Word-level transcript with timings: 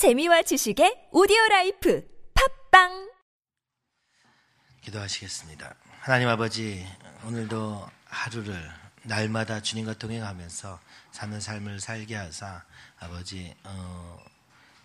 재미와 0.00 0.40
지식의 0.40 1.08
오디오 1.12 1.36
라이프 1.50 2.02
팟빵 2.70 3.10
기도하시겠습니다. 4.80 5.74
하나님 6.00 6.26
아버지, 6.28 6.86
오늘도 7.26 7.86
하루를 8.06 8.58
날마다 9.02 9.60
주님과 9.60 9.98
동행하면서 9.98 10.80
사는 11.12 11.38
삶을 11.38 11.80
살게 11.80 12.16
하사 12.16 12.64
아버지 12.98 13.54
어, 13.64 14.18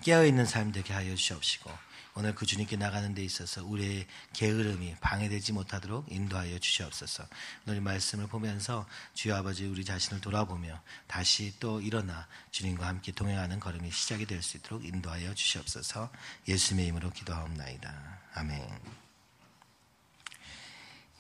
깨어 0.03 0.25
있는 0.25 0.43
삶 0.43 0.73
되게 0.73 0.91
하여 0.91 1.15
주시옵시고 1.15 1.71
오늘 2.17 2.33
그 2.33 2.45
주님께 2.45 2.77
나가는 2.77 3.13
데 3.13 3.21
있어서 3.25 3.61
우리의 3.65 4.07
게으름이 4.31 4.95
방해되지 5.01 5.51
못하도록 5.51 6.09
인도하여 6.09 6.57
주시옵소서. 6.59 7.25
오늘 7.67 7.79
이 7.79 7.81
말씀을 7.81 8.27
보면서 8.27 8.85
주여 9.15 9.35
아버지 9.35 9.65
우리 9.65 9.83
자신을 9.83 10.21
돌아보며 10.21 10.81
다시 11.07 11.53
또 11.59 11.81
일어나 11.81 12.25
주님과 12.51 12.87
함께 12.87 13.11
동행하는 13.11 13.59
걸음이 13.59 13.91
시작이 13.91 14.25
될 14.25 14.41
수 14.41 14.55
있도록 14.57 14.85
인도하여 14.85 15.33
주시옵소서. 15.33 16.09
예수님의 16.47 16.85
이름으로 16.87 17.09
기도하옵나이다. 17.09 18.19
아멘. 18.35 18.65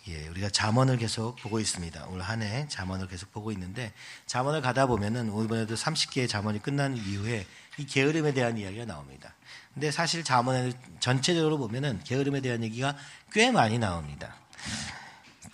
예, 0.07 0.27
우리가 0.27 0.49
잠언을 0.49 0.97
계속 0.97 1.35
보고 1.37 1.59
있습니다. 1.59 2.05
올 2.07 2.21
한 2.21 2.41
해 2.41 2.67
잠언을 2.69 3.07
계속 3.07 3.33
보고 3.33 3.51
있는데 3.51 3.91
잠언을 4.27 4.61
가다 4.61 4.85
보면은 4.85 5.27
이번에도 5.43 5.73
30개의 5.75 6.29
잠언이 6.29 6.61
끝난 6.61 6.95
이후에 6.95 7.45
이 7.79 7.85
게으름에 7.85 8.33
대한 8.33 8.57
이야기가 8.57 8.85
나옵니다. 8.85 9.33
근데 9.75 9.91
사실 9.91 10.23
잠언을 10.23 10.73
전체적으로 11.01 11.57
보면은 11.57 12.01
게으름에 12.05 12.39
대한 12.39 12.63
얘기가 12.63 12.95
꽤 13.33 13.51
많이 13.51 13.77
나옵니다. 13.77 14.33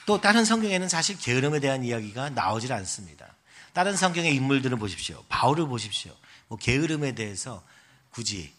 또 0.06 0.22
다른 0.22 0.46
성경에는 0.46 0.88
사실 0.88 1.18
게으름에 1.18 1.60
대한 1.60 1.84
이야기가 1.84 2.30
나오질 2.30 2.72
않습니다. 2.72 3.36
다른 3.74 3.96
성경의 3.96 4.36
인물들을 4.36 4.78
보십시오. 4.78 5.24
바울을 5.28 5.68
보십시오. 5.68 6.16
뭐 6.48 6.58
게으름에 6.60 7.14
대해서 7.16 7.64
굳이 8.12 8.54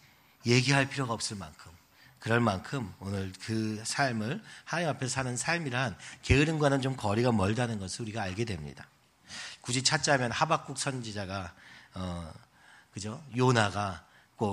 얘기할 0.45 0.89
필요가 0.89 1.13
없을 1.13 1.37
만큼 1.37 1.71
그럴 2.19 2.41
만큼 2.41 2.93
오늘 2.99 3.31
그 3.45 3.81
삶을 3.85 4.43
하나님 4.65 4.89
앞에 4.89 5.07
사는 5.07 5.35
삶이란 5.37 5.95
게으름과는 6.23 6.81
좀 6.81 6.97
거리가 6.97 7.31
멀다는 7.31 7.79
것을 7.79 8.01
우리가 8.01 8.21
알게 8.21 8.43
됩니다. 8.43 8.87
굳이 9.61 9.81
찾자면 9.81 10.31
하박국 10.31 10.77
선지자가 10.77 11.53
어 11.93 12.33
그죠 12.91 13.23
요나가 13.37 14.05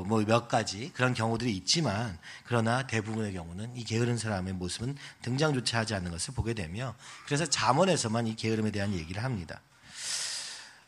뭐 0.05 0.25
몇 0.25 0.49
가지 0.49 0.91
그런 0.95 1.15
경우들이 1.15 1.55
있지만 1.57 2.19
그러나 2.45 2.87
대부분의 2.87 3.33
경우는 3.33 3.77
이 3.77 3.85
게으른 3.85 4.17
사람의 4.17 4.55
모습은 4.55 4.97
등장조차 5.23 5.81
하지 5.81 5.95
않는 5.95 6.11
것을 6.11 6.35
보게 6.35 6.55
되며 6.55 6.95
그래서 7.27 7.47
잠언에서만 7.47 8.27
이 8.27 8.37
게으름에 8.37 8.71
대한 8.71 8.95
얘기를 8.95 9.25
합니다. 9.25 9.61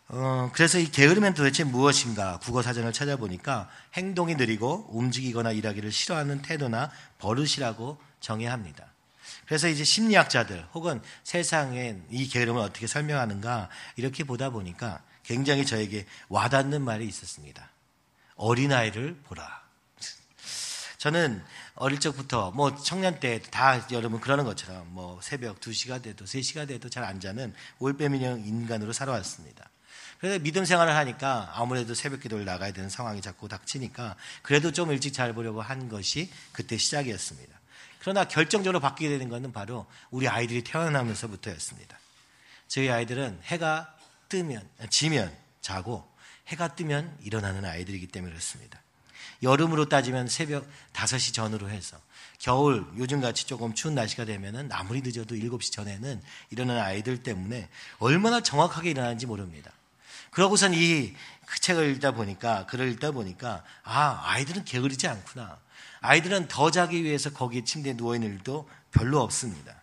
어, 0.08 0.50
그래서 0.52 0.78
이 0.78 0.90
게으름은 0.90 1.34
도대체 1.34 1.64
무엇인가 1.64 2.38
국어 2.38 2.62
사전을 2.62 2.92
찾아보니까 2.92 3.68
행동이 3.94 4.34
느리고 4.34 4.86
움직이거나 4.90 5.52
일하기를 5.52 5.90
싫어하는 5.90 6.42
태도나 6.42 6.90
버릇이라고 7.18 7.98
정해야 8.20 8.52
합니다. 8.52 8.92
그래서 9.46 9.68
이제 9.68 9.84
심리학자들 9.84 10.66
혹은 10.74 11.00
세상에 11.24 11.96
이 12.10 12.28
게으름을 12.28 12.60
어떻게 12.60 12.86
설명하는가 12.86 13.70
이렇게 13.96 14.24
보다 14.24 14.50
보니까 14.50 15.02
굉장히 15.24 15.64
저에게 15.64 16.06
와닿는 16.28 16.82
말이 16.82 17.06
있었습니다. 17.06 17.71
어린아이를 18.42 19.14
보라. 19.24 19.62
저는 20.98 21.44
어릴 21.76 22.00
적부터 22.00 22.50
뭐 22.50 22.74
청년 22.76 23.20
때 23.20 23.40
다 23.40 23.86
여러분 23.92 24.20
그러는 24.20 24.44
것처럼 24.44 24.86
뭐 24.92 25.20
새벽 25.22 25.60
2시가 25.60 26.02
돼도 26.02 26.24
3시가 26.24 26.66
돼도 26.66 26.88
잘 26.90 27.04
안 27.04 27.20
자는 27.20 27.54
올빼미형 27.78 28.40
인간으로 28.40 28.92
살아왔습니다. 28.92 29.68
그래서 30.18 30.38
믿음 30.40 30.64
생활을 30.64 30.94
하니까 30.94 31.50
아무래도 31.54 31.94
새벽 31.94 32.20
기도를 32.20 32.44
나가야 32.44 32.72
되는 32.72 32.88
상황이 32.90 33.20
자꾸 33.20 33.48
닥치니까 33.48 34.16
그래도 34.42 34.72
좀 34.72 34.90
일찍 34.92 35.12
잘 35.12 35.32
보려고 35.32 35.62
한 35.62 35.88
것이 35.88 36.30
그때 36.52 36.76
시작이었습니다. 36.76 37.52
그러나 38.00 38.24
결정적으로 38.24 38.80
바뀌게 38.80 39.08
되는 39.08 39.28
것은 39.28 39.52
바로 39.52 39.86
우리 40.10 40.28
아이들이 40.28 40.62
태어나면서부터였습니다. 40.64 41.96
저희 42.66 42.90
아이들은 42.90 43.40
해가 43.44 43.94
뜨면, 44.28 44.68
지면 44.90 45.32
자고 45.60 46.11
해가 46.52 46.74
뜨면 46.74 47.16
일어나는 47.22 47.64
아이들이기 47.64 48.06
때문에 48.08 48.32
그렇습니다. 48.32 48.80
여름으로 49.42 49.88
따지면 49.88 50.28
새벽 50.28 50.68
5시 50.92 51.34
전으로 51.34 51.68
해서 51.68 51.98
겨울 52.38 52.86
요즘같이 52.96 53.46
조금 53.46 53.74
추운 53.74 53.94
날씨가 53.94 54.24
되면은 54.24 54.70
아무리 54.72 55.00
늦어도 55.00 55.34
7시 55.34 55.72
전에는 55.72 56.22
일어나는 56.50 56.80
아이들 56.80 57.22
때문에 57.22 57.68
얼마나 57.98 58.40
정확하게 58.40 58.90
일어나는지 58.90 59.26
모릅니다. 59.26 59.72
그러고선 60.30 60.74
이그 60.74 61.60
책을 61.60 61.90
읽다 61.92 62.12
보니까 62.12 62.66
글을 62.66 62.90
읽다 62.92 63.10
보니까 63.10 63.64
아 63.82 64.22
아이들은 64.24 64.64
게으르지 64.64 65.08
않구나. 65.08 65.58
아이들은 66.00 66.48
더 66.48 66.70
자기 66.70 67.02
위해서 67.04 67.32
거기에 67.32 67.64
침대에 67.64 67.96
누워 67.96 68.14
있는 68.14 68.34
일도 68.34 68.68
별로 68.90 69.20
없습니다. 69.20 69.82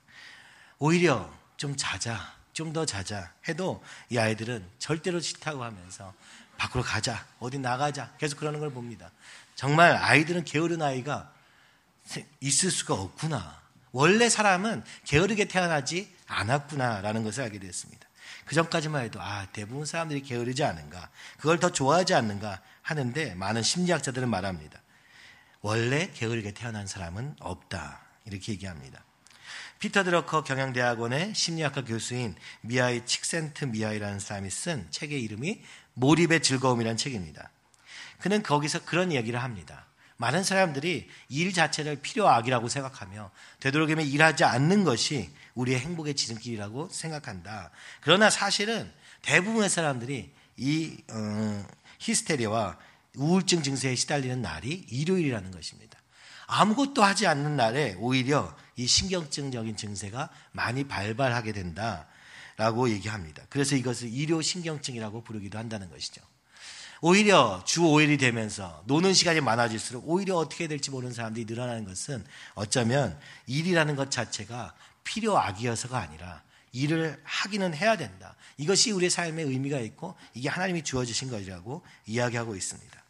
오히려 0.79 1.31
좀 1.57 1.75
자자, 1.75 2.33
좀 2.53 2.73
더 2.73 2.85
자자 2.85 3.31
해도 3.47 3.81
이 4.09 4.17
아이들은 4.17 4.67
절대로 4.79 5.19
싫다고 5.19 5.63
하면서 5.63 6.13
밖으로 6.59 6.83
가자, 6.83 7.25
어디 7.39 7.57
나가자 7.57 8.11
계속 8.19 8.37
그러는 8.37 8.59
걸 8.59 8.69
봅니다. 8.71 9.11
정말 9.55 9.95
아이들은 9.95 10.43
게으른 10.43 10.81
아이가 10.81 11.33
있을 12.41 12.69
수가 12.69 12.93
없구나. 12.95 13.59
원래 13.91 14.29
사람은 14.29 14.83
게으르게 15.05 15.45
태어나지 15.45 16.13
않았구나라는 16.27 17.23
것을 17.23 17.43
알게 17.43 17.59
됐습니다. 17.59 18.07
그 18.45 18.55
전까지만 18.55 19.03
해도 19.03 19.21
아 19.21 19.47
대부분 19.53 19.85
사람들이 19.85 20.21
게으르지 20.21 20.63
않은가 20.63 21.09
그걸 21.37 21.59
더 21.59 21.71
좋아하지 21.71 22.13
않는가 22.13 22.61
하는데 22.81 23.35
많은 23.35 23.63
심리학자들은 23.63 24.29
말합니다. 24.29 24.81
원래 25.61 26.11
게으르게 26.13 26.53
태어난 26.53 26.87
사람은 26.87 27.35
없다 27.39 28.01
이렇게 28.25 28.51
얘기합니다. 28.53 29.03
피터 29.79 30.03
드러커 30.03 30.43
경영대학원의 30.43 31.33
심리학과 31.35 31.85
교수인 31.85 32.35
미하이 32.61 33.05
칙센트 33.05 33.65
미하이라는 33.65 34.19
사람이 34.19 34.49
쓴 34.49 34.87
책의 34.91 35.21
이름이 35.23 35.63
몰입의 35.99 36.41
즐거움이라는 36.41 36.97
책입니다. 36.97 37.51
그는 38.19 38.43
거기서 38.43 38.83
그런 38.85 39.11
이야기를 39.11 39.41
합니다. 39.41 39.85
많은 40.17 40.43
사람들이 40.43 41.09
일 41.29 41.53
자체를 41.53 42.01
필요악이라고 42.01 42.67
생각하며 42.67 43.31
되도록이면 43.61 44.05
일하지 44.05 44.43
않는 44.43 44.83
것이 44.83 45.29
우리의 45.55 45.79
행복의 45.79 46.15
지름길이라고 46.15 46.89
생각한다. 46.91 47.71
그러나 48.01 48.29
사실은 48.29 48.91
대부분의 49.21 49.69
사람들이 49.69 50.33
이 50.57 50.97
어, 51.09 51.65
히스테리아와 51.99 52.77
우울증 53.15 53.63
증세에 53.63 53.95
시달리는 53.95 54.41
날이 54.41 54.85
일요일이라는 54.89 55.51
것입니다. 55.51 55.97
아무것도 56.47 57.03
하지 57.03 57.27
않는 57.27 57.55
날에 57.55 57.95
오히려 57.99 58.55
이 58.75 58.87
신경증적인 58.87 59.77
증세가 59.77 60.29
많이 60.51 60.83
발발하게 60.83 61.53
된다 61.53 62.07
라고 62.59 62.89
얘기합니다. 62.89 63.41
그래서 63.47 63.77
이것을 63.77 64.11
일요 64.11 64.41
신경증이라고 64.41 65.23
부르기도 65.23 65.57
한다는 65.57 65.89
것이죠. 65.89 66.21
오히려 66.99 67.63
주 67.65 67.83
5일이 67.83 68.19
되면서 68.19 68.83
노는 68.85 69.13
시간이 69.13 69.39
많아질수록 69.39 70.03
오히려 70.05 70.35
어떻게 70.35 70.67
될지 70.67 70.91
모르는 70.91 71.13
사람들이 71.13 71.45
늘어나는 71.45 71.85
것은 71.85 72.21
어쩌면 72.55 73.17
일이라는 73.47 73.95
것 73.95 74.11
자체가 74.11 74.75
필요악이어서가 75.05 75.97
아니라 75.97 76.43
일을 76.73 77.21
하기는 77.23 77.73
해야 77.73 77.95
된다. 77.95 78.35
이것이 78.57 78.91
우리의 78.91 79.09
삶에 79.09 79.41
의미가 79.43 79.79
있고 79.79 80.15
이게 80.33 80.49
하나님이 80.49 80.83
주어주신 80.83 81.29
것이라고 81.29 81.81
이야기하고 82.07 82.57
있습니다. 82.57 83.03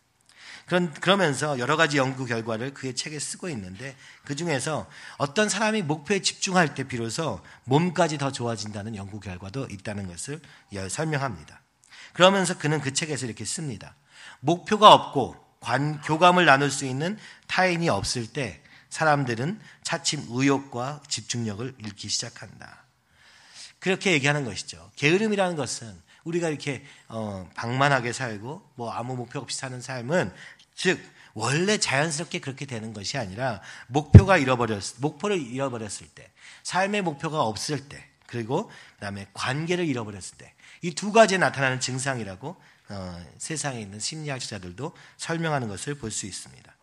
그런, 0.70 0.94
그러면서 0.94 1.58
여러 1.58 1.76
가지 1.78 1.98
연구 1.98 2.28
결과를 2.28 2.76
그의 2.76 2.96
책에 2.96 3.18
쓰고 3.18 3.50
있는데 3.50 3.96
그 4.24 4.36
중에서 4.36 4.88
어떤 5.18 5.50
사람이 5.50 5.82
목표에 5.82 6.22
집중할 6.22 6.76
때 6.76 6.84
비로소 6.84 7.42
몸까지 7.64 8.20
더 8.20 8.32
좋아진다는 8.32 8.96
연구 8.96 9.20
결과도 9.20 9.66
있다는 9.72 10.08
것을 10.08 10.40
설명합니다. 10.90 11.60
그러면서 12.14 12.56
그는 12.56 12.82
그 12.82 12.94
책에서 12.94 13.26
이렇게 13.26 13.46
씁니다. 13.46 13.96
목표가 14.42 14.94
없고 14.94 15.44
관, 15.60 16.02
교감을 16.02 16.46
나눌 16.46 16.70
수 16.70 16.86
있는 16.86 17.18
타인이 17.48 17.90
없을 17.90 18.28
때 18.28 18.62
사람들은 18.90 19.60
차츰 19.82 20.24
의욕과 20.30 21.02
집중력을 21.08 21.76
잃기 21.80 22.10
시작한다. 22.10 22.84
그렇게 23.80 24.12
얘기하는 24.12 24.46
것이죠. 24.46 24.92
게으름이라는 24.98 25.56
것은 25.56 26.00
우리가 26.24 26.50
이렇게 26.50 26.84
어, 27.08 27.50
방만하게 27.56 28.14
살고 28.14 28.72
뭐 28.76 28.92
아무 28.92 29.16
목표 29.16 29.40
없이 29.40 29.58
사는 29.58 29.80
삶은 29.82 30.32
즉 30.80 31.00
원래 31.34 31.78
자연스럽게 31.78 32.40
그렇게 32.40 32.66
되는 32.66 32.94
것이 32.94 33.18
아니라 33.18 33.62
목표가 33.88 34.38
잃어버렸 34.38 34.82
목표를 34.98 35.40
잃어버렸을 35.40 36.08
때 36.08 36.32
삶의 36.64 37.02
목표가 37.02 37.42
없을 37.42 37.90
때 37.90 38.04
그리고 38.28 38.72
그다음에 38.96 39.28
관계를 39.34 39.86
잃어버렸을 39.86 40.38
때 40.38 40.54
이 40.82 40.96
두 40.96 41.12
가지에 41.12 41.38
나타나는 41.38 41.82
증상이라고 41.82 42.56
어, 42.90 43.26
세상에 43.38 43.82
있는 43.82 44.00
심리학자들도 44.00 44.96
설명하는 45.18 45.68
것을 45.68 45.96
볼 45.96 46.10
수 46.12 46.26
있습니다. 46.26 46.74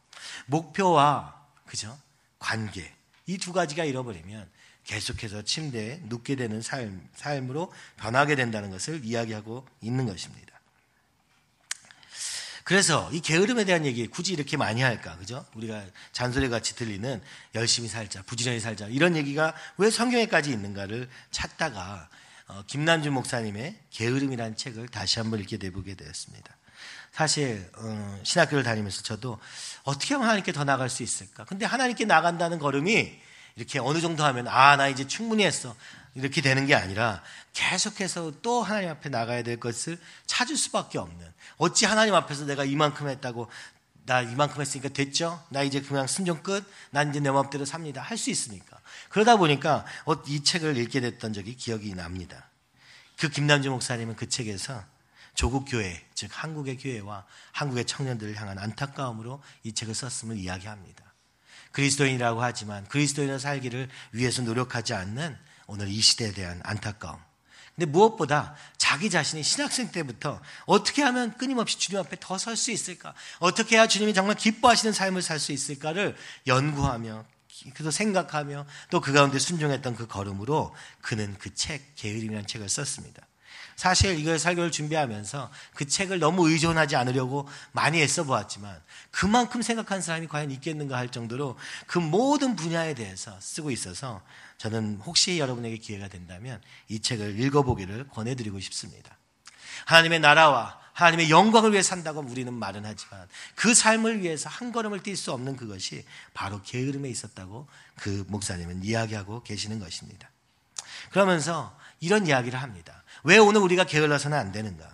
목표와 0.47 1.35
그죠 1.65 1.99
관계 2.39 2.93
이 3.27 3.39
두 3.39 3.53
가지가 3.55 3.85
잃어버리면 3.85 4.49
계속해서 4.85 5.43
침대에 5.43 6.01
눕게 6.05 6.37
되는 6.37 6.61
삶, 6.63 7.09
삶으로 7.15 7.73
변하게 7.97 8.37
된다는 8.37 8.71
것을 8.71 9.03
이야기하고 9.05 9.67
있는 9.81 10.07
것입니다. 10.07 10.56
그래서 12.67 13.09
이 13.13 13.21
게으름에 13.21 13.65
대한 13.65 13.87
얘기 13.87 14.09
굳이 14.09 14.33
이렇게 14.33 14.57
많이 14.57 14.83
할까, 14.83 15.17
그죠? 15.19 15.47
우리가 15.55 15.85
잔소리 16.11 16.49
같이 16.49 16.75
들리는 16.75 17.23
열심히 17.55 17.89
살자, 17.89 18.23
부지런히 18.23 18.59
살자 18.59 18.89
이런 18.89 19.15
얘기가 19.17 19.55
왜 19.77 19.89
성경에까지 19.89 20.51
있는가를 20.51 21.09
찾다가 21.31 22.09
어, 22.49 22.65
김남준 22.67 23.13
목사님의 23.13 23.77
게으름이라는 23.93 24.57
책을 24.57 24.89
다시 24.89 25.21
한번 25.21 25.39
읽게 25.39 25.59
되보게 25.59 25.95
되었습니다. 25.95 26.57
사실 27.13 27.71
어, 27.77 28.21
신학교를 28.25 28.65
다니면서 28.65 29.03
저도 29.03 29.39
어떻게 29.85 30.15
하면 30.15 30.27
하나님께 30.27 30.51
더 30.51 30.65
나갈 30.65 30.91
수 30.91 31.05
있을까? 31.05 31.45
근데 31.45 31.67
하나님께 31.67 32.05
나간다는 32.05 32.59
걸음이 32.59 33.17
이렇게 33.55 33.79
어느 33.79 34.01
정도 34.01 34.25
하면 34.25 34.49
아 34.49 34.75
나 34.77 34.89
이제 34.89 35.07
충분히 35.07 35.45
했어 35.45 35.77
이렇게 36.17 36.41
되는 36.41 36.67
게 36.67 36.75
아니라 36.75 37.23
계속해서 37.53 38.41
또 38.41 38.63
하나님 38.63 38.89
앞에 38.89 39.11
나가야 39.11 39.43
될 39.43 39.61
것을 39.61 39.99
찾을 40.27 40.57
수밖에 40.57 40.99
없는 40.99 41.33
어찌 41.59 41.85
하나님 41.85 42.15
앞에서 42.15 42.47
내가 42.47 42.65
이만큼 42.65 43.09
했다고 43.09 43.51
나 44.07 44.23
이만큼 44.23 44.61
했으니까 44.61 44.89
됐죠? 44.89 45.45
나 45.51 45.63
이제 45.63 45.81
그냥 45.81 46.07
순종 46.07 46.43
끝? 46.43 46.65
난 46.91 47.11
이제 47.11 47.21
내 47.21 47.31
마음대로 47.31 47.65
삽니다. 47.65 48.01
할 48.01 48.17
수 48.17 48.31
있으니까. 48.31 48.79
그러다 49.11 49.37
보니까 49.37 49.85
어, 50.07 50.15
이 50.27 50.43
책을 50.43 50.79
읽게 50.79 51.01
됐던 51.01 51.33
적이 51.33 51.55
기억이 51.57 51.95
납니다. 51.95 52.49
그 53.19 53.29
김남주 53.29 53.71
목사님은 53.71 54.17
그 54.17 54.29
책에서 54.29 54.83
조국 55.35 55.67
교회, 55.69 56.03
즉 56.15 56.31
한국의 56.33 56.79
교회와 56.79 57.27
한국의 57.53 57.85
청년들을 57.85 58.41
향한 58.41 58.59
안타까움으로 58.59 59.43
이 59.65 59.73
책을 59.73 59.95
썼음을 59.95 60.39
이야기합니다. 60.39 61.05
그리스도인이라고 61.73 62.43
하지만 62.43 62.87
그리스도인의 62.89 63.39
살기를 63.39 63.91
위해서 64.13 64.41
노력하지 64.43 64.95
않는 64.95 65.37
오늘 65.67 65.89
이 65.89 66.01
시대에 66.01 66.33
대한 66.33 66.61
안타까움. 66.65 67.19
근데 67.75 67.87
무엇보다 67.91 68.55
자기 68.79 69.11
자신이 69.11 69.43
신학생 69.43 69.91
때부터 69.93 70.41
어떻게 70.65 71.03
하면 71.03 71.37
끊임없이 71.37 71.79
주님 71.79 72.01
앞에 72.01 72.17
더 72.21 72.37
설 72.37 72.57
수 72.57 72.71
있을까? 72.71 73.13
어떻게 73.39 73.77
해야 73.77 73.87
주님이 73.87 74.15
정말 74.15 74.37
기뻐하시는 74.37 74.93
삶을 74.95 75.21
살 75.23 75.39
수 75.39 75.53
있을까를 75.53 76.17
연구하며 76.47 77.25
그래서 77.75 77.91
생각하며 77.91 78.67
또 78.91 79.01
그 79.01 79.13
가운데 79.13 79.39
순종했던 79.39 79.95
그 79.97 80.07
걸음으로 80.07 80.75
그는 81.03 81.37
그 81.39 81.55
책, 81.55 81.95
게으름이라는 81.97 82.47
책을 82.47 82.69
썼습니다. 82.69 83.27
사실 83.77 84.19
이걸 84.19 84.39
설교를 84.39 84.71
준비하면서 84.71 85.51
그 85.75 85.87
책을 85.87 86.19
너무 86.19 86.49
의존하지 86.49 86.97
않으려고 86.97 87.47
많이 87.73 88.01
애써 88.01 88.25
보았지만 88.25 88.81
그만큼 89.11 89.61
생각한 89.61 90.01
사람이 90.01 90.29
과연 90.29 90.51
있겠는가 90.51 90.97
할 90.97 91.11
정도로 91.11 91.59
그 91.87 91.99
모든 91.99 92.57
분야에 92.57 92.95
대해서 92.95 93.39
쓰고 93.39 93.71
있어서 93.71 94.23
저는 94.57 95.03
혹시 95.05 95.39
여러분에게 95.39 95.77
기회가 95.77 96.09
된다면 96.09 96.61
이 96.89 97.01
책을 97.01 97.39
읽어보기를 97.39 98.09
권해드리고 98.09 98.59
싶습니다. 98.61 99.17
하나님의 99.85 100.21
나라와 100.21 100.81
하나님의 100.95 101.29
영광을 101.29 101.73
위해 101.73 101.83
산다고 101.83 102.21
우리는 102.21 102.51
말은 102.55 102.87
하지만 102.87 103.29
그 103.55 103.75
삶을 103.75 104.23
위해서 104.23 104.49
한 104.49 104.73
걸음을 104.73 105.03
뛸 105.03 105.15
수 105.15 105.31
없는 105.33 105.57
그것이 105.57 106.07
바로 106.33 106.63
게으름에 106.63 107.11
있었다고 107.11 107.69
그 107.97 108.25
목사님은 108.29 108.83
이야기하고 108.83 109.43
계시는 109.43 109.79
것입니다. 109.79 110.31
그러면서 111.11 111.79
이런 112.01 112.27
이야기를 112.27 112.61
합니다. 112.61 113.03
왜 113.27 113.39
오늘 113.39 113.61
우리가 113.61 113.83
게을러서는 113.83 114.39
안 114.39 114.53
되는가? 114.53 114.89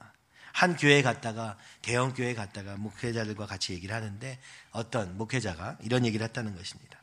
한 0.54 0.74
교회에 0.74 1.02
갔다가 1.02 1.58
대형 1.82 2.14
교회에 2.14 2.32
갔다가 2.32 2.76
목회자들과 2.78 3.44
같이 3.44 3.74
얘기를 3.74 3.94
하는데 3.94 4.40
어떤 4.70 5.18
목회자가 5.18 5.76
이런 5.82 6.06
얘기를 6.06 6.24
했다는 6.24 6.56
것입니다. 6.56 6.98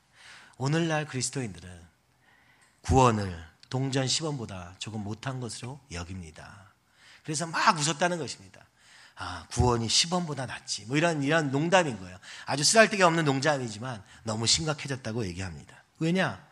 오늘날 0.57 1.05
그리스도인들은 1.05 1.69
구원을 2.81 3.45
동전 3.69 4.07
10원보다 4.07 4.79
조금 4.79 5.03
못한 5.03 5.39
것으로 5.39 5.79
여깁니다. 5.91 6.73
그래서 7.23 7.45
막 7.45 7.77
웃었다는 7.77 8.17
것입니다. 8.17 8.65
아, 9.15 9.45
구원이 9.51 9.85
10원보다 9.85 10.47
낫지. 10.47 10.85
뭐 10.85 10.97
이런, 10.97 11.21
이런 11.21 11.51
농담인 11.51 11.99
거예요. 11.99 12.17
아주 12.47 12.63
쓰잘데기 12.63 13.03
없는 13.03 13.25
농담이지만 13.25 14.03
너무 14.23 14.47
심각해졌다고 14.47 15.27
얘기합니다. 15.27 15.83
왜냐? 15.99 16.43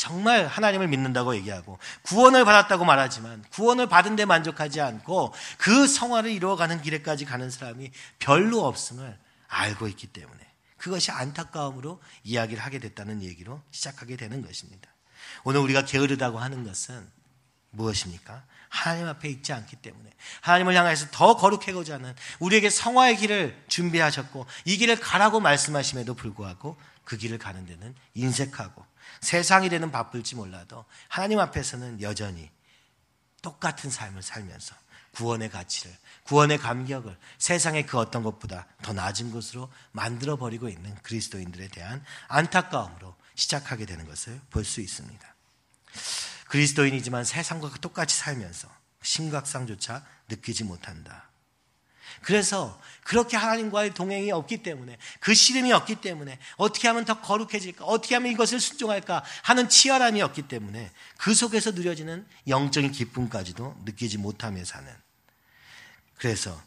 정말 0.00 0.46
하나님을 0.46 0.88
믿는다고 0.88 1.36
얘기하고 1.36 1.78
구원을 2.04 2.46
받았다고 2.46 2.86
말하지만 2.86 3.44
구원을 3.50 3.86
받은 3.86 4.16
데 4.16 4.24
만족하지 4.24 4.80
않고 4.80 5.34
그 5.58 5.86
성화를 5.86 6.30
이루어가는 6.30 6.80
길에까지 6.80 7.26
가는 7.26 7.50
사람이 7.50 7.90
별로 8.18 8.64
없음을 8.64 9.18
알고 9.48 9.88
있기 9.88 10.06
때문에 10.06 10.40
그것이 10.78 11.10
안타까움으로 11.10 12.00
이야기를 12.24 12.62
하게 12.62 12.78
됐다는 12.78 13.22
얘기로 13.22 13.60
시작하게 13.72 14.16
되는 14.16 14.40
것입니다. 14.40 14.88
오늘 15.44 15.60
우리가 15.60 15.84
게으르다고 15.84 16.38
하는 16.38 16.64
것은 16.64 17.06
무엇입니까? 17.68 18.42
하나님 18.70 19.06
앞에 19.06 19.28
있지 19.28 19.52
않기 19.52 19.76
때문에 19.76 20.08
하나님을 20.40 20.74
향해서 20.76 21.08
더 21.10 21.36
거룩해고자 21.36 21.96
하는 21.96 22.14
우리에게 22.38 22.70
성화의 22.70 23.18
길을 23.18 23.64
준비하셨고 23.68 24.46
이 24.64 24.78
길을 24.78 24.98
가라고 24.98 25.40
말씀하심에도 25.40 26.14
불구하고 26.14 26.78
그 27.04 27.18
길을 27.18 27.36
가는 27.36 27.66
데는 27.66 27.94
인색하고 28.14 28.88
세상이 29.20 29.68
되는 29.68 29.90
바쁠지 29.90 30.34
몰라도 30.34 30.84
하나님 31.08 31.38
앞에서는 31.38 32.02
여전히 32.02 32.50
똑같은 33.42 33.90
삶을 33.90 34.22
살면서 34.22 34.74
구원의 35.12 35.50
가치를, 35.50 35.96
구원의 36.24 36.58
감격을 36.58 37.18
세상의 37.38 37.86
그 37.86 37.98
어떤 37.98 38.22
것보다 38.22 38.66
더 38.82 38.92
낮은 38.92 39.32
것으로 39.32 39.72
만들어 39.92 40.36
버리고 40.36 40.68
있는 40.68 40.94
그리스도인들에 41.02 41.68
대한 41.68 42.04
안타까움으로 42.28 43.16
시작하게 43.34 43.86
되는 43.86 44.06
것을 44.06 44.40
볼 44.50 44.64
수 44.64 44.80
있습니다. 44.80 45.34
그리스도인이지만 46.48 47.24
세상과 47.24 47.70
똑같이 47.80 48.16
살면서 48.16 48.68
심각상조차 49.02 50.04
느끼지 50.28 50.64
못한다. 50.64 51.29
그래서 52.22 52.80
그렇게 53.04 53.36
하나님과의 53.36 53.94
동행이 53.94 54.30
없기 54.30 54.62
때문에 54.62 54.96
그 55.20 55.34
씨름이 55.34 55.72
없기 55.72 55.96
때문에 55.96 56.38
어떻게 56.56 56.88
하면 56.88 57.04
더 57.04 57.20
거룩해질까 57.20 57.84
어떻게 57.84 58.14
하면 58.14 58.30
이것을 58.32 58.60
순종할까 58.60 59.24
하는 59.42 59.68
치열함이 59.68 60.22
없기 60.22 60.42
때문에 60.42 60.90
그 61.16 61.34
속에서 61.34 61.72
누려지는 61.72 62.26
영적인 62.48 62.92
기쁨까지도 62.92 63.82
느끼지 63.84 64.18
못하며 64.18 64.64
사는 64.64 64.92
그래서 66.16 66.60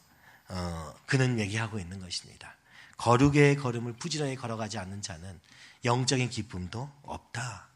어, 0.49 0.93
그는 1.05 1.39
얘기하고 1.39 1.79
있는 1.79 1.99
것입니다. 1.99 2.55
거룩의 2.97 3.55
걸음을 3.55 3.93
부지런히 3.93 4.35
걸어가지 4.35 4.77
않는 4.77 5.01
자는 5.01 5.39
영적인 5.85 6.29
기쁨도 6.29 6.91
없다. 7.03 7.67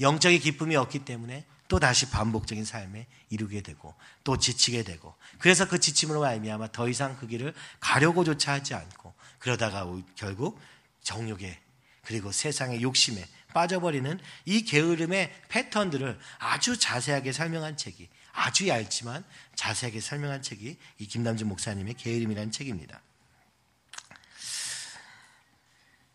영적인 0.00 0.40
기쁨이 0.40 0.76
없기 0.76 1.00
때문에 1.04 1.44
또 1.70 1.78
다시 1.78 2.10
반복적인 2.10 2.64
삶에 2.64 3.06
이르게 3.28 3.60
되고 3.60 3.94
또 4.24 4.36
지치게 4.36 4.82
되고 4.82 5.14
그래서 5.38 5.68
그 5.68 5.78
지침으로 5.78 6.20
말미암아 6.20 6.72
더 6.72 6.88
이상 6.88 7.16
그 7.16 7.28
길을 7.28 7.54
가려고조차 7.78 8.54
하지 8.54 8.74
않고 8.74 9.14
그러다가 9.38 9.86
결국 10.16 10.60
정욕에 11.04 11.60
그리고 12.02 12.32
세상의 12.32 12.82
욕심에 12.82 13.24
빠져버리는 13.54 14.18
이 14.46 14.64
게으름의 14.64 15.32
패턴들을 15.48 16.18
아주 16.40 16.76
자세하게 16.76 17.30
설명한 17.30 17.76
책이 17.76 18.08
아주 18.32 18.66
얇지만 18.66 19.24
자세하게 19.54 20.00
설명한 20.00 20.42
책이 20.42 20.76
이 20.98 21.06
김남준 21.06 21.46
목사님의 21.46 21.94
게으름이라는 21.94 22.50
책입니다. 22.50 23.00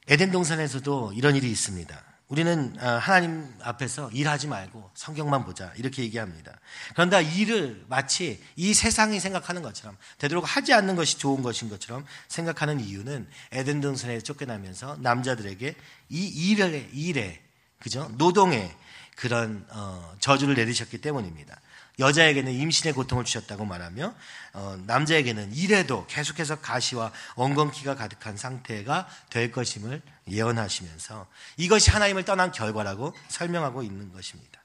에덴 0.09 0.31
동산에서도 0.31 1.13
이런 1.13 1.37
일이 1.37 1.49
있습니다. 1.49 2.14
우리는 2.27 2.75
어, 2.79 2.87
하나님 2.97 3.53
앞에서 3.61 4.09
일하지 4.11 4.47
말고 4.47 4.89
성경만 4.95 5.45
보자 5.45 5.71
이렇게 5.77 6.01
얘기합니다. 6.03 6.59
그런데 6.93 7.21
일을 7.21 7.85
마치 7.87 8.43
이 8.55 8.73
세상이 8.73 9.19
생각하는 9.19 9.61
것처럼 9.61 9.95
되도록 10.17 10.43
하지 10.43 10.73
않는 10.73 10.95
것이 10.95 11.19
좋은 11.19 11.43
것인 11.43 11.69
것처럼 11.69 12.05
생각하는 12.27 12.79
이유는 12.79 13.27
에덴 13.51 13.79
동산에 13.79 14.21
쫓겨나면서 14.21 14.97
남자들에게 15.01 15.75
이 16.09 16.49
일에 16.49 16.89
일에 16.93 17.41
그죠 17.79 18.11
노동에 18.17 18.75
그런 19.15 19.65
어, 19.69 20.15
저주를 20.19 20.55
내리셨기 20.55 20.99
때문입니다. 20.99 21.59
여자에게는 21.99 22.51
임신의 22.53 22.93
고통을 22.93 23.23
주셨다고 23.25 23.65
말하며 23.65 24.15
어, 24.53 24.77
남자에게는 24.85 25.53
이래도 25.53 26.05
계속해서 26.07 26.61
가시와 26.61 27.11
엉겅퀴가 27.35 27.95
가득한 27.95 28.37
상태가 28.37 29.07
될 29.29 29.51
것임을 29.51 30.01
예언하시면서 30.29 31.27
이것이 31.57 31.91
하나님을 31.91 32.25
떠난 32.25 32.51
결과라고 32.51 33.13
설명하고 33.29 33.83
있는 33.83 34.11
것입니다. 34.11 34.61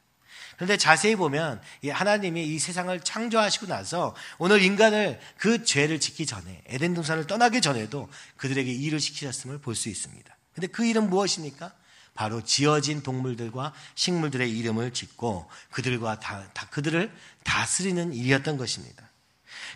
그런데 0.57 0.77
자세히 0.77 1.17
보면 1.17 1.63
하나님이 1.91 2.45
이 2.47 2.59
세상을 2.59 3.01
창조하시고 3.01 3.67
나서 3.67 4.15
오늘 4.37 4.61
인간을 4.61 5.19
그 5.39 5.65
죄를 5.65 6.01
짓기 6.01 6.27
전에 6.27 6.63
에덴 6.67 6.93
동산을 6.93 7.27
떠나기 7.27 7.63
전에도 7.63 8.11
그들에게 8.37 8.71
일을 8.71 9.01
시키셨음을 9.01 9.59
볼 9.59 9.75
수 9.75 9.89
있습니다. 9.89 10.37
근데 10.55 10.67
그 10.67 10.85
일은 10.85 11.09
무엇입니까? 11.09 11.73
바로 12.21 12.43
지어진 12.43 13.03
동물들과 13.03 13.73
식물들의 13.95 14.51
이름을 14.59 14.93
짓고 14.93 15.49
그들과 15.71 16.21
다, 16.21 16.45
다 16.53 16.67
그들을 16.69 17.11
다스리는 17.45 18.13
일이었던 18.13 18.59
것입니다. 18.59 19.09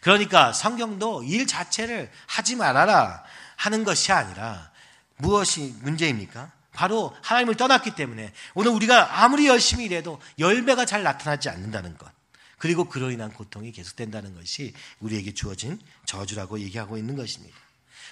그러니까 0.03 0.53
성경도 0.53 1.23
일 1.23 1.47
자체를 1.47 2.13
하지 2.27 2.55
말아라 2.57 3.25
하는 3.57 3.83
것이 3.83 4.13
아니라 4.13 4.71
무엇이 5.17 5.75
문제입니까? 5.81 6.53
바로 6.75 7.17
하나님을 7.23 7.55
떠났기 7.55 7.95
때문에 7.95 8.35
오늘 8.53 8.73
우리가 8.73 9.23
아무리 9.23 9.47
열심히 9.47 9.87
일해도 9.87 10.21
열매가 10.39 10.85
잘 10.85 11.03
나타나지 11.03 11.49
않는다는 11.49 11.97
것. 11.97 12.13
그리고 12.59 12.85
그로 12.91 13.11
인한 13.11 13.33
고통이 13.33 13.73
계속된다는 13.73 14.35
것이 14.35 14.75
우리에게 15.01 15.33
주어진 15.33 15.81
저주라고 16.05 16.61
얘기하고 16.61 16.99
있는 16.99 17.17
것입니다. 17.17 17.57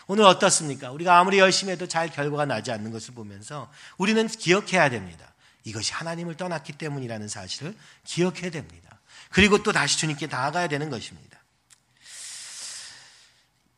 오늘 0.07 0.25
어떻습니까? 0.25 0.91
우리가 0.91 1.19
아무리 1.19 1.39
열심히 1.39 1.73
해도 1.73 1.87
잘 1.87 2.11
결과가 2.11 2.45
나지 2.45 2.71
않는 2.73 2.91
것을 2.91 3.15
보면서 3.15 3.71
우리는 3.99 4.27
기억해야 4.27 4.91
됩니다. 4.91 5.33
이것이 5.65 5.93
하나님을 5.93 6.37
떠났기 6.37 6.73
때문이라는 6.75 7.29
사실을 7.29 7.75
기억해야 8.05 8.51
됩니다. 8.51 8.99
그리고 9.31 9.63
또 9.63 9.73
다시 9.73 9.99
주님께 9.99 10.27
나아가야 10.27 10.69
되는 10.69 10.91
것입니다. 10.91 11.39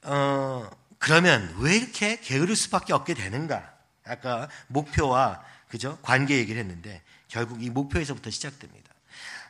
어, 0.02 0.71
그러면 0.99 1.54
왜 1.59 1.76
이렇게 1.76 2.21
게으를 2.21 2.56
수밖에 2.56 2.92
없게 2.92 3.14
되는가? 3.14 3.73
아까 4.04 4.49
목표와 4.68 5.42
그죠? 5.68 5.99
관계 6.02 6.37
얘기를 6.37 6.61
했는데 6.61 7.02
결국 7.28 7.62
이 7.62 7.71
목표에서부터 7.71 8.30
시작됩니다. 8.30 8.92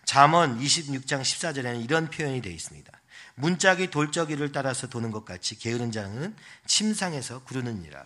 잠언 0.05 0.61
26장 0.61 1.23
14절에는 1.23 1.83
이런 1.83 2.11
표현이 2.11 2.43
되어 2.43 2.53
있습니다. 2.53 2.93
문짝이 3.37 3.91
돌적이를 3.91 4.53
따라서 4.53 4.87
도는 4.87 5.11
것 5.11 5.25
같이 5.25 5.59
게으른 5.59 5.91
자는 5.91 6.35
침상에서 6.67 7.43
구르느니라. 7.45 8.05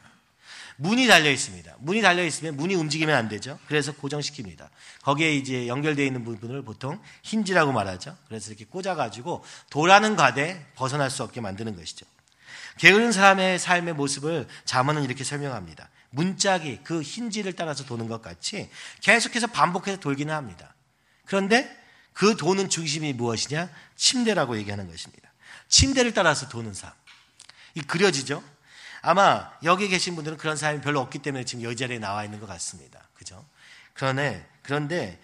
문이 0.77 1.09
달려 1.09 1.31
있습니다. 1.31 1.75
문이 1.81 2.03
달려 2.03 2.25
있으면 2.25 2.57
문이 2.57 2.75
움직이면 2.77 3.15
안 3.15 3.29
되죠. 3.29 3.59
그래서 3.67 3.93
고정시킵니다. 3.93 4.69
거기에 5.03 5.35
이제 5.35 5.67
연결되어 5.67 6.07
있는 6.07 6.25
부분을 6.25 6.63
보통 6.63 7.01
힌지라고 7.23 7.73
말하죠. 7.73 8.17
그래서 8.29 8.51
이렇게 8.51 8.65
꽂아가지고 8.65 9.45
도라는 9.71 10.15
과대 10.15 10.65
벗어날 10.77 11.11
수 11.11 11.25
없게 11.25 11.41
만드는 11.41 11.75
것이죠. 11.75 12.07
게으른 12.79 13.11
사람의 13.11 13.59
삶의 13.59 13.95
모습을 13.95 14.47
자문은 14.65 15.03
이렇게 15.03 15.25
설명합니다. 15.25 15.91
문짝이 16.11 16.81
그 16.85 17.03
힌지를 17.03 17.55
따라서 17.55 17.85
도는 17.85 18.07
것 18.07 18.23
같이 18.23 18.71
계속해서 19.03 19.49
반복해서 19.49 19.99
돌기는 19.99 20.33
합니다. 20.33 20.75
그런데 21.25 21.77
그 22.19 22.37
도는 22.37 22.69
중심이 22.69 23.13
무엇이냐? 23.13 23.71
침대라고 23.95 24.57
얘기하는 24.59 24.91
것입니다. 24.91 25.31
침대를 25.69 26.15
따라서 26.15 26.49
도는 26.49 26.75
삶. 26.75 26.91
이 27.77 27.81
그려지죠? 27.81 28.43
아마 29.03 29.53
여기 29.63 29.87
계신 29.87 30.17
분들은 30.17 30.37
그런 30.37 30.57
사람이 30.57 30.81
별로 30.81 30.99
없기 30.99 31.21
때문에 31.21 31.45
지금 31.45 31.63
여기 31.63 31.77
자리에 31.77 32.01
나와 32.01 32.25
있는 32.25 32.41
것 32.41 32.47
같습니다. 32.49 33.07
그죠? 33.15 33.47
그러네. 33.95 34.45
그런데 34.63 35.21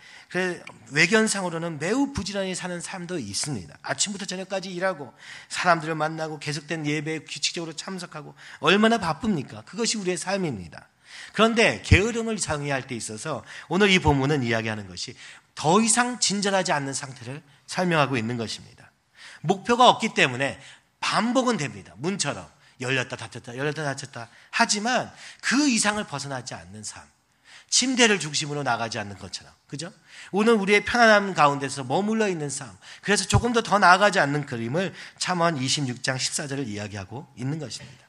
외견상으로는 0.93 1.81
매우 1.81 2.13
부지런히 2.13 2.55
사는 2.55 2.81
삶도 2.81 3.19
있습니다. 3.19 3.77
아침부터 3.83 4.27
저녁까지 4.27 4.73
일하고 4.73 5.13
사람들을 5.49 5.97
만나고 5.97 6.39
계속된 6.39 6.87
예배에 6.87 7.25
규칙적으로 7.25 7.73
참석하고 7.73 8.37
얼마나 8.61 8.99
바쁩니까? 8.99 9.63
그것이 9.63 9.99
우리의 9.99 10.17
삶입니다. 10.17 10.89
그런데 11.33 11.83
게으름을 11.83 12.37
정의할 12.37 12.87
때 12.87 12.95
있어서 12.95 13.45
오늘 13.69 13.91
이 13.91 13.99
본문은 13.99 14.45
이야기하는 14.45 14.87
것이 14.87 15.17
더 15.55 15.81
이상 15.81 16.21
진전하지 16.21 16.73
않는 16.73 16.93
상태를 16.93 17.43
설명하고 17.67 18.17
있는 18.17 18.37
것입니다. 18.37 18.91
목표가 19.41 19.89
없기 19.89 20.15
때문에 20.15 20.61
반복은 21.01 21.57
됩니다. 21.57 21.93
문처럼. 21.97 22.55
열렸다 22.81 23.17
닫혔다 23.17 23.57
열렸다 23.57 23.85
닫혔다 23.85 24.29
하지만 24.51 25.13
그 25.41 25.69
이상을 25.69 26.03
벗어나지 26.05 26.55
않는 26.55 26.83
삶 26.83 27.03
침대를 27.69 28.21
중심으로 28.21 28.63
나가지 28.63 28.99
않는 28.99 29.19
것처럼 29.19 29.53
그죠? 29.67 29.93
오늘 30.33 30.55
우리의 30.55 30.85
편안함 30.85 31.35
가운데서 31.35 31.85
머물러 31.85 32.29
있는 32.29 32.51
삶 32.51 32.77
그래서 33.03 33.27
조금 33.27 33.53
더 33.53 33.63
더 33.63 33.79
나아가지 33.79 34.19
않는 34.21 34.47
그림을 34.47 34.95
참원 35.19 35.59
26장 35.59 36.17
14절을 36.17 36.67
이야기하고 36.67 37.27
있는 37.37 37.59
것입니다 37.59 38.07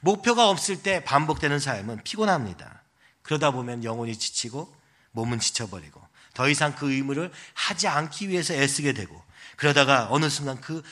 목표가 0.00 0.48
없을 0.48 0.82
때 0.82 1.04
반복되는 1.04 1.58
삶은 1.58 2.02
피곤합니다 2.04 2.82
그러다 3.22 3.50
보면 3.50 3.84
영혼이 3.84 4.16
지치고 4.16 4.74
몸은 5.12 5.40
지쳐버리고 5.40 6.00
더 6.34 6.48
이상 6.48 6.74
그 6.74 6.92
의무를 6.92 7.30
하지 7.54 7.88
않기 7.88 8.28
위해서 8.28 8.54
애쓰게 8.54 8.92
되고 8.92 9.20
그러다가 9.56 10.08
어느 10.10 10.28
순간 10.28 10.60
그, 10.60 10.82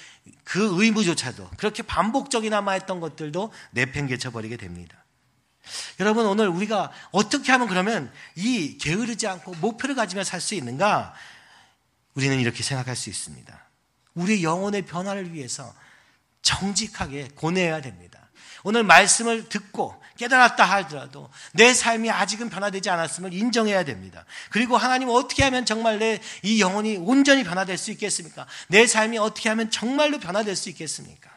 그 0.45 0.83
의무조차도 0.83 1.51
그렇게 1.57 1.83
반복적이나마 1.83 2.73
했던 2.73 3.01
것들도 3.01 3.53
내팽개쳐 3.71 4.31
버리게 4.31 4.57
됩니다. 4.57 5.05
여러분, 6.01 6.27
오늘 6.27 6.49
우리가 6.49 6.93
어떻게 7.11 7.53
하면 7.53 7.69
그러면 7.69 8.13
이 8.35 8.79
게으르지 8.79 9.27
않고 9.27 9.55
목표를 9.57 9.95
가지며 9.95 10.25
살 10.25 10.41
수 10.41 10.55
있는가? 10.55 11.15
우리는 12.15 12.39
이렇게 12.41 12.63
생각할 12.63 12.97
수 12.97 13.11
있습니다. 13.11 13.69
우리 14.15 14.43
영혼의 14.43 14.83
변화를 14.83 15.33
위해서 15.33 15.75
정직하게 16.43 17.29
고뇌해야 17.35 17.81
됩니다. 17.81 18.28
오늘 18.65 18.83
말씀을 18.83 19.49
듣고 19.49 20.01
깨달았다 20.17 20.65
하더라도 20.65 21.31
내 21.53 21.73
삶이 21.73 22.11
아직은 22.11 22.51
변화되지 22.51 22.91
않았음을 22.91 23.33
인정해야 23.33 23.85
됩니다. 23.85 24.25
그리고 24.51 24.77
하나님 24.77 25.09
어떻게 25.09 25.45
하면 25.45 25.65
정말 25.65 25.99
내 25.99 26.21
이 26.43 26.61
영혼이 26.61 26.97
온전히 26.99 27.45
변화될 27.45 27.77
수 27.79 27.91
있겠습니까? 27.93 28.47
내 28.69 28.87
삶이 28.87 29.19
어떻게 29.19 29.49
하면 29.49 29.71
정말로 29.71 30.19
변화될 30.19 30.57
수 30.57 30.69
있겠습니까? 30.71 31.31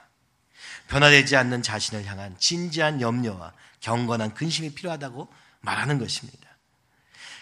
변화되지 0.88 1.36
않는 1.36 1.64
자신을 1.64 2.06
향한 2.06 2.36
진지한 2.38 3.02
염려와 3.02 3.54
경건한 3.80 4.34
근심이 4.34 4.74
필요하다고 4.74 5.28
말하는 5.62 6.00
것입니다. 6.00 6.50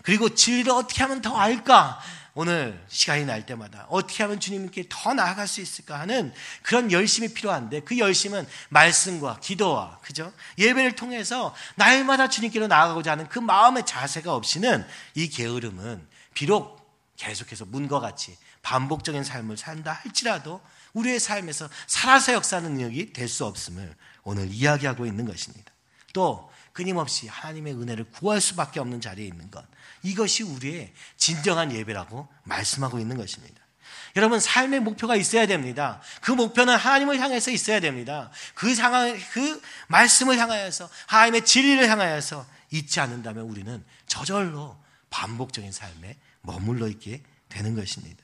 그리고 0.04 0.34
진리를 0.34 0.72
어떻게 0.72 1.04
하면 1.04 1.22
더 1.22 1.36
알까? 1.38 2.00
오늘 2.36 2.82
시간이 2.88 3.26
날 3.26 3.46
때마다 3.46 3.86
어떻게 3.90 4.24
하면 4.24 4.40
주님께 4.40 4.86
더 4.88 5.14
나아갈 5.14 5.48
수 5.48 5.62
있을까 5.62 6.00
하는 6.00 6.34
그런 6.62 6.92
열심이 6.92 7.34
필요한데 7.34 7.82
그 7.82 7.98
열심은 7.98 8.48
말씀과 8.70 9.40
기도와 9.42 10.00
그죠? 10.02 10.32
예배를 10.58 10.96
통해서 10.96 11.54
날마다 11.76 12.30
주님께로 12.30 12.68
나아가고자 12.68 13.12
하는 13.12 13.28
그 13.28 13.40
마음의 13.40 13.86
자세가 13.86 14.34
없이는 14.34 14.88
이 15.16 15.28
게으름은 15.30 16.08
비록 16.34 16.80
계속해서 17.18 17.66
문과 17.66 18.00
같이 18.00 18.38
반복적인 18.62 19.24
삶을 19.24 19.58
산다 19.58 19.92
할지라도 19.92 20.62
우리의 20.94 21.20
삶에서 21.20 21.68
살아서 21.88 22.34
역사하는 22.34 22.74
능력이 22.76 23.12
될 23.14 23.28
수 23.28 23.46
없음을 23.46 23.96
오늘 24.24 24.50
이야기하고 24.52 25.06
있는 25.06 25.26
것입니다. 25.26 25.74
또 26.14 26.50
끊임없이 26.80 27.28
하나님의 27.28 27.74
은혜를 27.74 28.06
구할 28.06 28.40
수밖에 28.40 28.80
없는 28.80 29.02
자리에 29.02 29.26
있는 29.28 29.52
것. 29.52 29.66
이것이 30.02 30.44
우리의 30.44 30.94
진정한 31.18 31.74
예배라고 31.74 32.30
말씀하고 32.46 33.00
있는 33.00 33.18
것입니다. 33.18 33.60
여러분, 34.16 34.40
삶의 34.40 34.80
목표가 34.80 35.18
있어야 35.18 35.46
됩니다. 35.46 36.02
그 36.22 36.32
목표는 36.32 36.78
하나님을 36.78 37.20
향해서 37.20 37.52
있어야 37.52 37.82
됩니다. 37.82 38.32
그 38.54 38.74
상황, 38.76 39.14
그 39.34 39.62
말씀을 39.90 40.38
향하여서, 40.38 40.90
하나님의 41.08 41.44
진리를 41.44 41.90
향하여서 41.90 42.46
잊지 42.72 43.02
않는다면 43.02 43.44
우리는 43.44 43.84
저절로 44.08 44.82
반복적인 45.10 45.74
삶에 45.74 46.16
머물러 46.44 46.88
있게 46.88 47.24
되는 47.50 47.76
것입니다. 47.76 48.24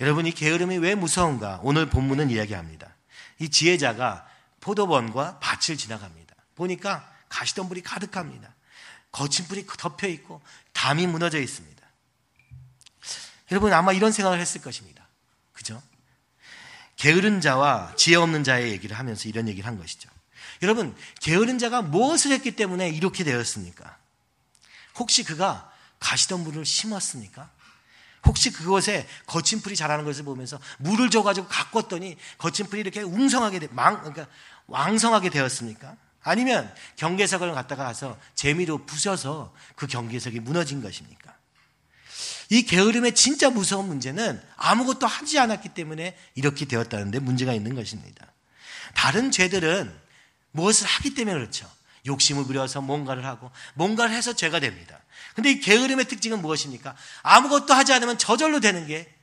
여러분, 0.00 0.24
이 0.24 0.32
게으름이 0.32 0.78
왜 0.78 0.94
무서운가? 0.94 1.60
오늘 1.64 1.90
본문은 1.90 2.30
이야기합니다. 2.30 2.96
이 3.40 3.50
지혜자가 3.50 4.26
포도원과 4.60 5.40
밭을 5.40 5.76
지나갑니다. 5.76 6.23
보니까 6.54 7.10
가시덤불이 7.28 7.82
가득합니다. 7.82 8.54
거친 9.12 9.46
불이 9.46 9.66
덮여 9.66 10.08
있고 10.08 10.42
담이 10.72 11.06
무너져 11.06 11.40
있습니다. 11.40 11.74
여러분 13.50 13.72
아마 13.72 13.92
이런 13.92 14.12
생각을 14.12 14.40
했을 14.40 14.60
것입니다. 14.60 15.06
그죠? 15.52 15.82
게으른 16.96 17.40
자와 17.40 17.94
지혜 17.96 18.16
없는 18.16 18.44
자의 18.44 18.72
얘기를 18.72 18.98
하면서 18.98 19.28
이런 19.28 19.48
얘기를 19.48 19.66
한 19.66 19.78
것이죠. 19.78 20.08
여러분, 20.62 20.96
게으른 21.20 21.58
자가 21.58 21.82
무엇을 21.82 22.30
했기 22.32 22.52
때문에 22.52 22.88
이렇게 22.88 23.24
되었습니까? 23.24 23.96
혹시 24.96 25.24
그가 25.24 25.70
가시덤불을 26.00 26.64
심었습니까? 26.64 27.50
혹시 28.26 28.50
그것에 28.50 29.06
거친 29.26 29.60
풀이 29.60 29.76
자라는 29.76 30.04
것을 30.04 30.24
보면서 30.24 30.58
물을 30.78 31.10
줘가지고 31.10 31.48
가꿨더니 31.48 32.16
거친 32.38 32.66
풀이 32.66 32.80
이렇게 32.80 33.02
웅성하게, 33.02 33.68
망, 33.72 33.98
그러니까 33.98 34.26
왕성하게 34.66 35.30
되었습니까? 35.30 35.96
아니면 36.24 36.74
경계석을 36.96 37.52
갖다가 37.52 37.84
가서 37.84 38.18
재미로 38.34 38.84
부셔서 38.84 39.54
그 39.76 39.86
경계석이 39.86 40.40
무너진 40.40 40.82
것입니까? 40.82 41.34
이 42.50 42.62
게으름의 42.62 43.14
진짜 43.14 43.50
무서운 43.50 43.86
문제는 43.86 44.42
아무것도 44.56 45.06
하지 45.06 45.38
않았기 45.38 45.70
때문에 45.70 46.16
이렇게 46.34 46.64
되었다는데 46.64 47.20
문제가 47.20 47.52
있는 47.52 47.74
것입니다. 47.74 48.26
다른 48.94 49.30
죄들은 49.30 49.92
무엇을 50.52 50.86
하기 50.86 51.14
때문에 51.14 51.36
그렇죠. 51.36 51.70
욕심을 52.06 52.44
부려서 52.44 52.80
뭔가를 52.80 53.24
하고 53.24 53.50
뭔가를 53.74 54.14
해서 54.14 54.34
죄가 54.34 54.60
됩니다. 54.60 55.00
근데 55.34 55.50
이 55.50 55.60
게으름의 55.60 56.06
특징은 56.06 56.40
무엇입니까? 56.42 56.94
아무것도 57.22 57.74
하지 57.74 57.92
않으면 57.92 58.18
저절로 58.18 58.60
되는 58.60 58.86
게 58.86 59.13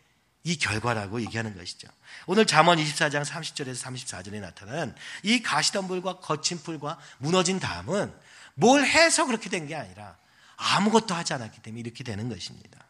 이 0.44 0.58
결과라고 0.58 1.22
얘기하는 1.22 1.56
것이죠. 1.56 1.88
오늘 2.26 2.46
잠언 2.46 2.78
24장 2.78 3.24
30절에서 3.24 3.82
34절에 3.84 4.40
나타난 4.40 4.96
이 5.24 5.42
가시덤불과 5.42 6.20
거친 6.20 6.62
풀과 6.62 6.98
무너진 7.20 7.60
담은 7.60 8.14
뭘 8.56 8.86
해서 8.86 9.26
그렇게 9.26 9.50
된 9.50 9.68
게 9.68 9.76
아니라 9.76 10.18
아무것도 10.58 11.14
하지 11.16 11.34
않았기 11.34 11.62
때문에 11.62 11.80
이렇게 11.82 12.04
되는 12.04 12.30
것입니다. 12.30 12.86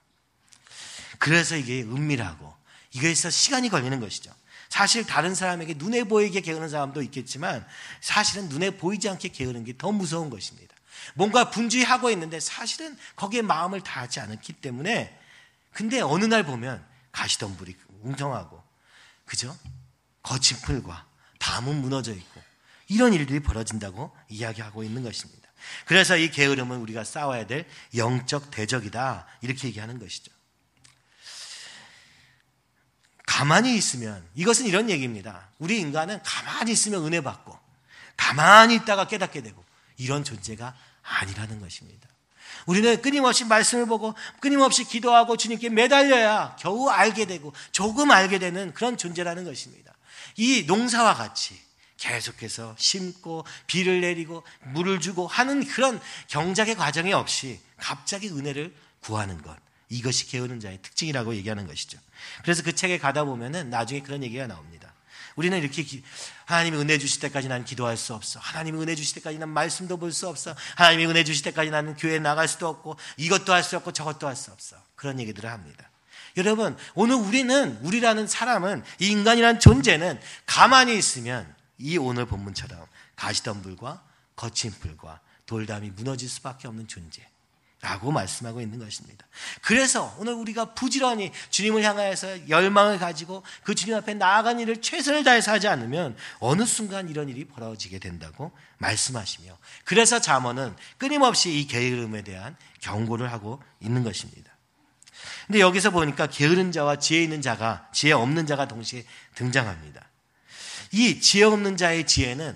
그래서 1.20 1.55
이게 1.55 1.81
은밀하고 1.81 2.53
이거에서 2.93 3.29
시간이 3.29 3.70
걸리는 3.70 4.00
것이죠. 4.00 4.34
사실 4.70 5.05
다른 5.05 5.36
사람에게 5.36 5.75
눈에 5.75 6.05
보이게 6.05 6.39
게으른 6.41 6.70
사람도 6.70 7.01
있겠지만 7.03 7.65
사실은 8.00 8.48
눈에 8.50 8.72
보이지 8.72 9.10
않게 9.10 9.29
게으른 9.29 9.65
게더 9.65 9.91
무서운 9.91 10.29
것입니다. 10.29 10.74
뭔가 11.13 11.50
분주히 11.50 11.84
하고 11.84 12.10
있는데 12.10 12.39
사실은 12.39 12.98
거기에 13.15 13.41
마음을 13.41 13.81
다하지 13.81 14.20
않았기 14.22 14.53
때문에 14.53 15.17
근데 15.74 16.00
어느 16.01 16.25
날 16.25 16.43
보면 16.43 16.86
가시덤불이 17.12 17.75
웅성하고 18.03 18.62
그죠? 19.25 19.58
거친 20.24 20.58
풀과 20.62 21.06
담은 21.39 21.82
무너져 21.82 22.13
있고 22.13 22.41
이런 22.88 23.13
일들이 23.13 23.39
벌어진다고 23.39 24.15
이야기하고 24.30 24.84
있는 24.84 25.03
것입니다. 25.03 25.50
그래서 25.86 26.18
이 26.18 26.30
게으름은 26.30 26.80
우리가 26.80 27.03
싸워야 27.03 27.48
될 27.48 27.68
영적 27.96 28.51
대적이다. 28.51 29.27
이렇게 29.41 29.68
얘기하는 29.68 30.00
것이죠. 30.00 30.32
가만히 33.25 33.75
있으면 33.77 34.27
이것은 34.36 34.65
이런 34.65 34.89
얘기입니다. 34.89 35.50
우리 35.58 35.80
인간은 35.80 36.22
가만히 36.24 36.74
있으면 36.74 37.06
은혜 37.06 37.22
받고 37.22 37.58
가만히 38.18 38.75
있다가 38.75 39.08
깨닫게 39.08 39.41
되고 39.41 39.63
이런 39.98 40.24
존재가 40.24 40.75
아니라는 41.01 41.62
것입니다. 41.62 42.11
우리는 42.65 43.01
끊임없이 43.01 43.46
말씀을 43.46 43.86
보고 43.86 44.13
끊임없이 44.39 44.84
기도하고 44.84 45.38
주님께 45.38 45.70
매달려야 45.70 46.55
겨우 46.60 46.89
알게 46.89 47.25
되고 47.25 47.53
조금 47.72 48.12
알게 48.12 48.39
되는 48.39 48.74
그런 48.74 48.98
존재라는 48.98 49.46
것입니다. 49.46 49.93
이 50.38 50.63
농사와 50.67 51.13
같이 51.13 51.60
계속해서 51.98 52.75
심고 52.77 53.46
비를 53.67 54.01
내리고 54.01 54.43
물을 54.74 55.00
주고 55.00 55.27
하는 55.27 55.65
그런 55.65 56.01
경작의 56.27 56.75
과정이 56.75 57.13
없이 57.13 57.60
갑자기 57.77 58.29
은혜를 58.29 58.74
구하는 59.01 59.41
것. 59.41 59.55
이것이 59.89 60.27
게으른 60.27 60.60
자의 60.60 60.81
특징이라고 60.81 61.36
얘기하는 61.36 61.67
것이죠. 61.67 62.00
그래서 62.43 62.63
그 62.63 62.74
책에 62.74 62.98
가다 62.98 63.25
보면은 63.25 63.70
나중에 63.70 64.01
그런 64.01 64.24
얘기가 64.24 64.48
나옵니다. 64.48 64.91
우리는 65.36 65.58
이렇게 65.58 65.84
기, 65.84 66.04
하나님이 66.46 66.78
은혜 66.78 66.98
주실 66.98 67.22
때까지 67.22 67.48
나는 67.48 67.66
기도할 67.66 67.98
수 67.98 68.14
없어. 68.14 68.40
하나님이 68.40 68.80
은혜 68.82 68.96
주실 68.96 69.16
때까지 69.16 69.38
는 69.38 69.50
말씀도 69.50 69.98
볼 69.98 70.12
수 70.12 70.28
없어. 70.28 70.56
하나님이 70.76 71.06
은혜 71.06 71.24
주실 71.24 71.44
때까지 71.46 71.72
나는 71.72 71.96
교회에 71.96 72.20
나갈 72.20 72.48
수도 72.48 72.68
없고 72.68 72.98
이것도 73.18 73.54
할 73.54 73.64
수 73.64 73.78
없고 73.78 73.94
저것도 73.94 74.28
할 74.28 74.36
수 74.36 74.52
없어. 74.52 74.76
그런 74.96 75.20
얘기들을 75.20 75.50
합니다. 75.50 75.90
여러분, 76.38 76.78
오늘 76.96 77.16
우리는 77.16 77.78
우리라는 77.82 78.28
사람은 78.28 78.84
이 79.00 79.08
인간이라는 79.08 79.60
존재는 79.60 80.20
가만히 80.46 80.98
있으면 80.98 81.54
이 81.78 81.98
오늘 81.98 82.26
본문처럼 82.26 82.86
가시덤불과 83.16 84.04
거친 84.36 84.72
불과 84.72 85.20
돌담이 85.46 85.92
무너질 85.92 86.30
수밖에 86.30 86.68
없는 86.68 86.88
존재. 86.88 87.31
라고 87.82 88.12
말씀하고 88.12 88.62
있는 88.62 88.78
것입니다. 88.78 89.26
그래서 89.64 90.16
오늘 90.20 90.34
우리가 90.34 90.76
부지런히 90.76 91.32
주님을 91.50 91.84
향하여서 91.84 92.48
열망을 92.48 93.00
가지고 93.00 93.42
그 93.64 93.74
주님 93.74 93.96
앞에 93.96 94.14
나아간 94.14 94.60
일을 94.60 94.82
최선을 94.82 95.24
다해서 95.24 95.52
하지 95.52 95.68
않으면 95.68 96.16
어느 96.40 96.64
순간 96.64 97.10
이런 97.10 97.28
일이 97.28 97.46
벌어지게 97.46 97.98
된다고 97.98 98.52
말씀하시며 98.78 99.58
그래서 99.84 100.20
잠언은 100.20 100.76
끊임없이 101.00 101.60
이 101.60 101.66
게으름에 101.66 102.22
대한 102.22 102.56
경고를 102.82 103.32
하고 103.32 103.62
있는 103.80 104.04
것입니다. 104.04 104.52
근데 105.48 105.60
여기서 105.60 105.90
보니까 105.90 106.28
게으른 106.28 106.72
자와 106.72 106.98
지혜 106.98 107.24
있는 107.24 107.42
자가 107.42 107.90
지혜 107.92 108.12
없는 108.12 108.46
자가 108.46 108.68
동시에 108.68 109.06
등장합니다. 109.34 110.08
이 110.92 111.20
지혜 111.20 111.46
없는 111.46 111.78
자의 111.78 112.06
지혜는 112.06 112.56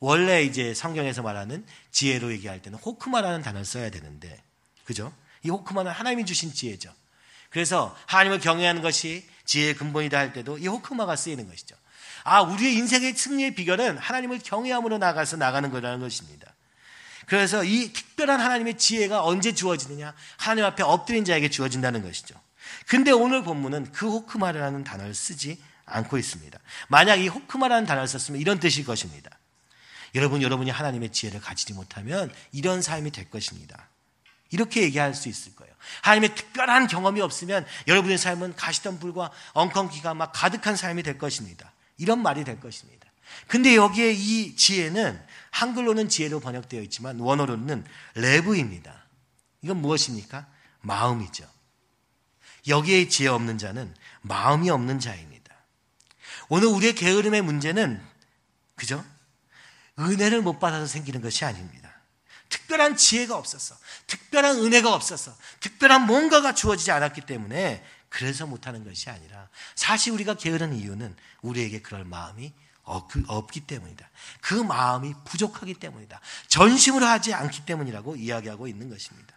원래 0.00 0.42
이제 0.42 0.74
성경에서 0.74 1.22
말하는 1.22 1.64
지혜로 1.92 2.30
얘기할 2.32 2.60
때는 2.60 2.78
호크마라는 2.78 3.40
단어를 3.40 3.64
써야 3.64 3.88
되는데 3.88 4.44
그죠? 4.86 5.12
이 5.42 5.50
호크마는 5.50 5.92
하나님이 5.92 6.24
주신 6.24 6.54
지혜죠. 6.54 6.90
그래서 7.50 7.96
하나님을 8.06 8.40
경외하는 8.40 8.80
것이 8.80 9.28
지혜의 9.44 9.74
근본이다 9.74 10.16
할 10.16 10.32
때도 10.32 10.58
이 10.58 10.66
호크마가 10.66 11.16
쓰이는 11.16 11.46
것이죠. 11.46 11.76
아, 12.24 12.40
우리의 12.42 12.74
인생의 12.74 13.14
승리의 13.14 13.54
비결은 13.54 13.98
하나님을 13.98 14.40
경외함으로 14.40 14.98
나가서 14.98 15.36
나가는 15.36 15.70
거라는 15.70 16.00
것입니다. 16.00 16.52
그래서 17.26 17.64
이 17.64 17.92
특별한 17.92 18.40
하나님의 18.40 18.78
지혜가 18.78 19.24
언제 19.24 19.52
주어지느냐? 19.52 20.14
하나님 20.36 20.64
앞에 20.64 20.82
엎드린 20.82 21.24
자에게 21.24 21.50
주어진다는 21.50 22.02
것이죠. 22.02 22.34
근데 22.86 23.10
오늘 23.10 23.42
본문은 23.42 23.92
그 23.92 24.08
호크마라는 24.08 24.84
단어를 24.84 25.14
쓰지 25.14 25.60
않고 25.84 26.18
있습니다. 26.18 26.58
만약 26.88 27.16
이 27.16 27.28
호크마라는 27.28 27.86
단어를 27.86 28.08
썼으면 28.08 28.40
이런 28.40 28.58
뜻일 28.60 28.84
것입니다. 28.84 29.30
여러분, 30.14 30.42
여러분이 30.42 30.70
하나님의 30.70 31.10
지혜를 31.10 31.40
가지지 31.40 31.74
못하면 31.74 32.32
이런 32.52 32.82
삶이 32.82 33.10
될 33.10 33.28
것입니다. 33.28 33.88
이렇게 34.56 34.82
얘기할 34.82 35.14
수 35.14 35.28
있을 35.28 35.54
거예요. 35.54 35.74
하나님의 36.00 36.34
특별한 36.34 36.86
경험이 36.86 37.20
없으면 37.20 37.66
여러분의 37.86 38.16
삶은 38.16 38.56
가시던 38.56 38.98
불과 38.98 39.30
엉겅기가 39.52 40.14
막 40.14 40.32
가득한 40.32 40.76
삶이 40.76 41.02
될 41.02 41.18
것입니다. 41.18 41.72
이런 41.98 42.22
말이 42.22 42.42
될 42.42 42.58
것입니다. 42.58 43.06
근데 43.48 43.76
여기에 43.76 44.12
이 44.12 44.56
지혜는 44.56 45.22
한글로는 45.50 46.08
지혜로 46.08 46.40
번역되어 46.40 46.80
있지만 46.82 47.20
원어로는 47.20 47.84
레브입니다. 48.14 49.04
이건 49.60 49.82
무엇입니까? 49.82 50.46
마음이죠. 50.80 51.46
여기에 52.66 53.08
지혜 53.08 53.28
없는 53.28 53.58
자는 53.58 53.94
마음이 54.22 54.70
없는 54.70 55.00
자입니다. 55.00 55.54
오늘 56.48 56.68
우리의 56.68 56.94
게으름의 56.94 57.42
문제는 57.42 58.02
그죠? 58.74 59.04
은혜를 59.98 60.40
못 60.40 60.58
받아서 60.58 60.86
생기는 60.86 61.20
것이 61.20 61.44
아닙니다. 61.44 61.85
특별한 62.48 62.96
지혜가 62.96 63.36
없었어. 63.36 63.76
특별한 64.06 64.58
은혜가 64.58 64.94
없었어. 64.94 65.34
특별한 65.60 66.06
뭔가가 66.06 66.54
주어지지 66.54 66.90
않았기 66.90 67.22
때문에 67.22 67.84
그래서 68.08 68.46
못하는 68.46 68.84
것이 68.84 69.10
아니라 69.10 69.48
사실 69.74 70.12
우리가 70.12 70.34
게으른 70.34 70.74
이유는 70.74 71.16
우리에게 71.42 71.82
그럴 71.82 72.04
마음이 72.04 72.52
없기 72.82 73.60
때문이다. 73.60 74.08
그 74.40 74.54
마음이 74.54 75.14
부족하기 75.24 75.74
때문이다. 75.74 76.20
전심으로 76.46 77.04
하지 77.04 77.34
않기 77.34 77.66
때문이라고 77.66 78.16
이야기하고 78.16 78.68
있는 78.68 78.88
것입니다. 78.88 79.36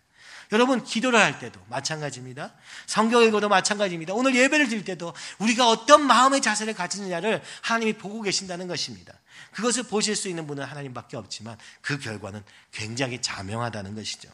여러분 0.52 0.84
기도를 0.84 1.20
할 1.20 1.38
때도 1.40 1.60
마찬가지입니다. 1.68 2.54
성경 2.88 3.24
읽어도 3.24 3.50
마찬가지입니다. 3.50 4.14
오늘 4.14 4.36
예배를 4.36 4.68
드릴 4.70 4.84
때도 4.84 5.14
우리가 5.38 5.68
어떤 5.70 6.06
마음의 6.06 6.42
자세를 6.42 6.74
가지느냐를 6.74 7.44
하나님이 7.62 7.94
보고 7.94 8.22
계신다는 8.22 8.68
것입니다. 8.68 9.14
그것을 9.52 9.84
보실 9.84 10.16
수 10.16 10.28
있는 10.30 10.48
분은 10.48 10.64
하나님밖에 10.64 11.18
없지만 11.18 11.58
그 11.82 11.98
결과는 11.98 12.44
굉장히 12.72 13.22
자명하다는 13.22 13.96
것이죠. 13.96 14.30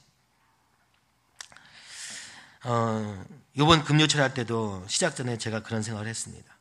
어, 2.63 3.23
이번 3.53 3.83
금요철 3.83 4.21
할 4.21 4.33
때도 4.33 4.85
시작 4.87 5.15
전에 5.15 5.37
제가 5.37 5.61
그런 5.61 5.83
생각을 5.83 6.07
했습니다. 6.07 6.55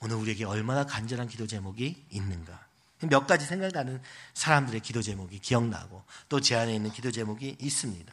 오늘 0.00 0.16
우리에게 0.16 0.44
얼마나 0.44 0.84
간절한 0.84 1.28
기도 1.28 1.46
제목이 1.46 2.06
있는가. 2.10 2.66
몇 3.02 3.26
가지 3.26 3.46
생각나는 3.46 4.02
사람들의 4.34 4.80
기도 4.80 5.00
제목이 5.00 5.38
기억나고 5.38 6.04
또 6.28 6.40
제 6.40 6.54
안에 6.56 6.74
있는 6.74 6.90
기도 6.92 7.10
제목이 7.10 7.56
있습니다. 7.58 8.12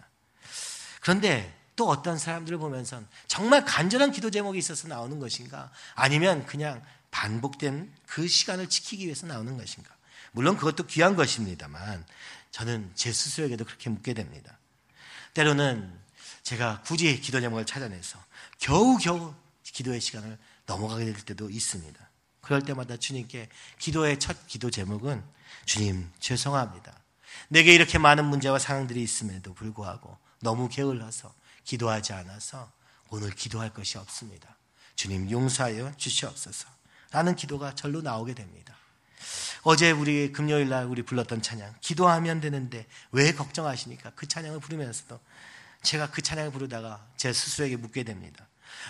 그런데 1.01 1.53
또 1.75 1.87
어떤 1.89 2.17
사람들을 2.17 2.57
보면서 2.57 3.01
정말 3.27 3.63
간절한 3.65 4.11
기도 4.11 4.31
제목이 4.31 4.57
있어서 4.57 4.87
나오는 4.87 5.19
것인가? 5.19 5.71
아니면 5.95 6.45
그냥 6.45 6.83
반복된 7.11 7.93
그 8.05 8.27
시간을 8.27 8.69
지키기 8.69 9.05
위해서 9.05 9.27
나오는 9.27 9.57
것인가? 9.57 9.95
물론 10.31 10.57
그것도 10.57 10.87
귀한 10.87 11.15
것입니다만 11.15 12.05
저는 12.51 12.91
제 12.95 13.11
스스로에게도 13.11 13.65
그렇게 13.65 13.89
묻게 13.89 14.13
됩니다. 14.13 14.57
때로는 15.33 15.93
제가 16.43 16.81
굳이 16.81 17.19
기도 17.19 17.41
제목을 17.41 17.65
찾아내서 17.65 18.23
겨우겨우 18.59 19.35
기도의 19.63 20.01
시간을 20.01 20.37
넘어가게 20.65 21.05
될 21.05 21.15
때도 21.15 21.49
있습니다. 21.49 22.09
그럴 22.41 22.63
때마다 22.63 22.97
주님께 22.97 23.49
기도의 23.79 24.19
첫 24.19 24.47
기도 24.47 24.71
제목은 24.71 25.23
주님 25.65 26.09
죄송합니다. 26.19 26.93
내게 27.49 27.73
이렇게 27.73 27.97
많은 27.97 28.25
문제와 28.25 28.59
상황들이 28.59 29.01
있음에도 29.03 29.53
불구하고 29.53 30.17
너무 30.39 30.69
게을러서 30.69 31.33
기도하지 31.63 32.13
않아서 32.13 32.71
오늘 33.09 33.31
기도할 33.31 33.73
것이 33.73 33.97
없습니다. 33.97 34.55
주님 34.95 35.29
용서하여 35.29 35.95
주시옵소서. 35.97 36.76
라는 37.11 37.35
기도가 37.35 37.75
절로 37.75 38.01
나오게 38.01 38.33
됩니다. 38.33 38.75
어제 39.63 39.91
우리 39.91 40.31
금요일 40.31 40.69
날 40.69 40.85
우리 40.85 41.01
불렀던 41.01 41.41
찬양, 41.41 41.75
기도하면 41.81 42.39
되는데 42.39 42.85
왜 43.11 43.33
걱정하십니까? 43.33 44.11
그 44.15 44.27
찬양을 44.27 44.59
부르면서도 44.59 45.19
제가 45.83 46.09
그 46.11 46.21
찬양을 46.21 46.51
부르다가 46.51 47.05
제 47.17 47.33
스스로에게 47.33 47.77
묻게 47.77 48.03
됩니다. 48.03 48.47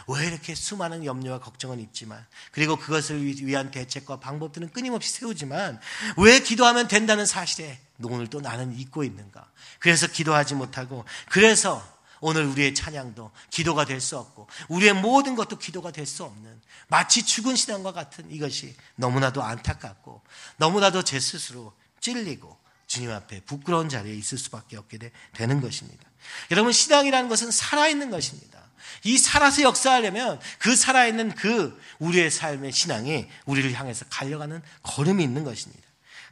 왜 0.07 0.27
이렇게 0.27 0.55
수많은 0.55 1.05
염려와 1.05 1.39
걱정은 1.39 1.79
있지만 1.79 2.25
그리고 2.51 2.75
그것을 2.75 3.23
위한 3.45 3.71
대책과 3.71 4.19
방법들은 4.19 4.69
끊임없이 4.69 5.11
세우지만 5.11 5.79
왜 6.17 6.39
기도하면 6.39 6.87
된다는 6.87 7.25
사실에 7.25 7.79
오늘 8.03 8.27
또 8.27 8.41
나는 8.41 8.77
잊고 8.77 9.03
있는가? 9.03 9.49
그래서 9.79 10.07
기도하지 10.07 10.55
못하고 10.55 11.05
그래서 11.29 11.96
오늘 12.19 12.45
우리의 12.45 12.73
찬양도 12.73 13.31
기도가 13.49 13.85
될 13.85 14.01
수 14.01 14.17
없고 14.17 14.47
우리의 14.69 14.93
모든 14.93 15.35
것도 15.35 15.57
기도가 15.57 15.91
될 15.91 16.05
수 16.05 16.23
없는 16.23 16.61
마치 16.87 17.23
죽은 17.23 17.55
신앙과 17.55 17.91
같은 17.91 18.31
이것이 18.31 18.75
너무나도 18.95 19.43
안타깝고 19.43 20.21
너무나도 20.57 21.03
제 21.03 21.19
스스로 21.19 21.73
찔리고 21.99 22.57
주님 22.87 23.11
앞에 23.11 23.41
부끄러운 23.41 23.89
자리에 23.89 24.15
있을 24.15 24.37
수밖에 24.37 24.77
없게 24.77 24.97
되는 25.33 25.61
것입니다. 25.61 26.03
여러분 26.51 26.71
신앙이라는 26.71 27.29
것은 27.29 27.51
살아있는 27.51 28.09
것입니다. 28.09 28.57
이 29.03 29.17
살아서 29.17 29.63
역사하려면 29.63 30.39
그 30.59 30.75
살아있는 30.75 31.35
그 31.35 31.79
우리의 31.99 32.31
삶의 32.31 32.71
신앙이 32.71 33.27
우리를 33.45 33.73
향해서 33.73 34.05
갈려가는 34.09 34.61
걸음이 34.83 35.23
있는 35.23 35.43
것입니다. 35.43 35.86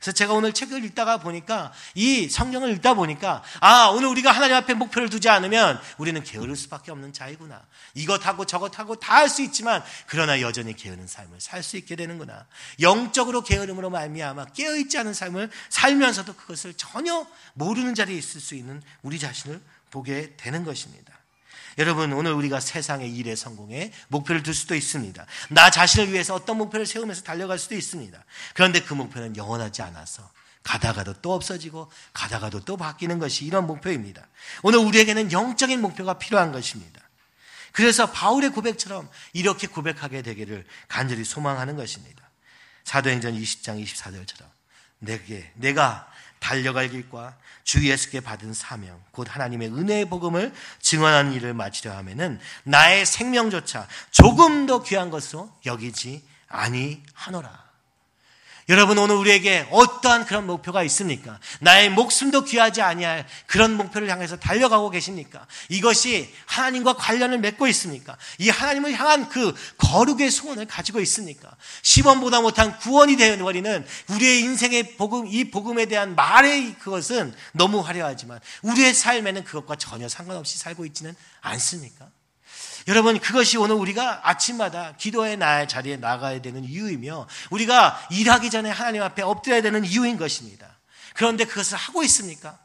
그래서 0.06 0.18
제가 0.18 0.34
오늘 0.34 0.54
책을 0.54 0.86
읽다가 0.86 1.18
보니까 1.18 1.74
이 1.96 2.30
성경을 2.30 2.70
읽다 2.74 2.94
보니까 2.94 3.42
아 3.60 3.88
오늘 3.88 4.08
우리가 4.10 4.32
하나님 4.32 4.56
앞에 4.56 4.76
목표를 4.76 5.10
두지 5.10 5.30
않으면 5.30 5.82
우리는 5.98 6.24
게으를 6.24 6.56
수밖에 6.56 6.92
없는 6.92 7.12
자이구나. 7.12 7.66
이것하고 7.96 8.46
저것하고 8.46 8.98
다 8.98 9.16
할 9.16 9.30
수 9.30 9.42
있지만 9.42 9.84
그러나 10.06 10.42
여전히 10.42 10.76
게으른 10.76 11.08
삶을 11.08 11.42
살 11.42 11.64
수 11.64 11.78
있게 11.78 11.96
되는구나. 11.96 12.46
영적으로 12.82 13.42
게으름으로 13.42 13.90
말미암아 13.90 14.46
깨어 14.54 14.76
있지 14.76 15.00
않은 15.00 15.16
삶을 15.16 15.50
살면서도 15.70 16.36
그것을 16.36 16.76
전혀 16.76 17.26
모르는 17.54 17.96
자리에 17.96 18.16
있을 18.16 18.40
수 18.40 18.54
있는 18.54 18.84
우리 19.02 19.18
자신을 19.18 19.60
보게 19.90 20.36
되는 20.38 20.64
것입니다. 20.64 21.14
여러분, 21.78 22.14
오늘 22.14 22.32
우리가 22.34 22.60
세상의 22.60 23.14
일에 23.14 23.36
성공에 23.36 23.92
목표를 24.08 24.44
둘 24.44 24.54
수도 24.54 24.76
있습니다. 24.76 25.26
나 25.50 25.70
자신을 25.70 26.12
위해서 26.12 26.34
어떤 26.34 26.58
목표를 26.58 26.86
세우면서 26.86 27.24
달려갈 27.24 27.60
수도 27.60 27.76
있습니다. 27.76 28.24
그런데 28.54 28.82
그 28.82 28.94
목표는 28.94 29.36
영원하지 29.36 29.82
않아서 29.82 30.30
가다가도 30.64 31.22
또 31.22 31.34
없어지고 31.34 31.92
가다가도 32.14 32.62
또 32.62 32.76
바뀌는 32.76 33.20
것이 33.20 33.46
이런 33.46 33.68
목표입니다. 33.68 34.28
오늘 34.64 34.80
우리에게는 34.80 35.32
영적인 35.32 35.80
목표가 35.82 36.18
필요한 36.18 36.52
것입니다. 36.52 37.02
그래서 37.72 38.10
바울의 38.10 38.52
고백처럼 38.52 39.10
이렇게 39.34 39.68
고백하게 39.68 40.22
되기를 40.22 40.66
간절히 40.88 41.24
소망하는 41.26 41.76
것입니다. 41.76 42.24
사도행전 42.86 43.34
20장 43.34 43.84
24절처럼 43.84 44.46
내게 45.00 45.52
내가 45.56 46.10
달려갈 46.46 46.90
길과 46.90 47.36
주 47.64 47.90
예수께 47.90 48.20
받은 48.20 48.54
사명, 48.54 49.02
곧 49.10 49.28
하나님의 49.28 49.70
은혜의 49.70 50.06
복음을 50.06 50.54
증언하는 50.80 51.34
일을 51.34 51.56
마치려 51.56 51.92
하면은 51.98 52.40
나의 52.64 53.08
생명조차 53.08 53.88
조금 54.12 54.68
더 54.68 54.84
귀한 54.84 55.10
것으로 55.10 55.52
여기지 55.66 56.24
아니하노라. 56.48 57.65
여러분 58.68 58.98
오늘 58.98 59.16
우리에게 59.16 59.68
어떠한 59.70 60.26
그런 60.26 60.48
목표가 60.48 60.82
있습니까? 60.84 61.40
나의 61.60 61.92
목숨도 61.92 62.46
귀하지 62.46 62.82
아니할 62.82 63.28
그런 63.46 63.78
목표를 63.78 64.10
향해서 64.10 64.38
달려가고 64.38 64.90
계십니까? 64.90 65.46
이것이 65.70 66.34
하나님과 66.48 66.94
관련을 66.94 67.38
맺고 67.38 67.68
있습니까? 67.68 68.18
이 68.40 68.50
하나님을 68.50 68.94
향한 68.94 69.30
그 69.30 69.54
거룩의 69.78 70.32
소원을 70.32 70.66
가지고 70.66 71.00
있습니까? 71.02 71.56
10원보다 71.84 72.42
못한 72.42 72.76
구원이 72.80 73.18
되어버리는 73.18 73.86
우리의 74.10 74.40
인생의 74.42 74.96
복음, 74.98 75.28
이 75.28 75.52
복음에 75.52 75.86
대한 75.86 76.16
말의 76.16 76.74
그것은 76.80 77.36
너무 77.52 77.82
화려하지만 77.82 78.40
우리의 78.64 78.96
삶에는 78.96 79.44
그것과 79.44 79.76
전혀 79.76 80.10
상관없이 80.10 80.58
살고 80.58 80.88
있지는 80.88 81.16
않습니까? 81.42 82.10
여러분 82.88 83.20
그것이 83.20 83.58
오늘 83.58 83.76
우리가 83.76 84.30
아침마다 84.30 84.96
기도의 84.98 85.38
날 85.38 85.68
자리에 85.68 85.98
나가야 85.98 86.42
되는 86.42 86.64
이유이며 86.64 87.28
우리가 87.50 88.08
일하기 88.12 88.50
전에 88.50 88.70
하나님 88.70 89.02
앞에 89.02 89.24
엎드려야 89.24 89.62
되는 89.62 89.84
이유인 89.84 90.18
것입니다. 90.18 90.78
그런데 91.16 91.46
그것을 91.46 91.78
하고 91.78 92.04
있습니까? 92.04 92.60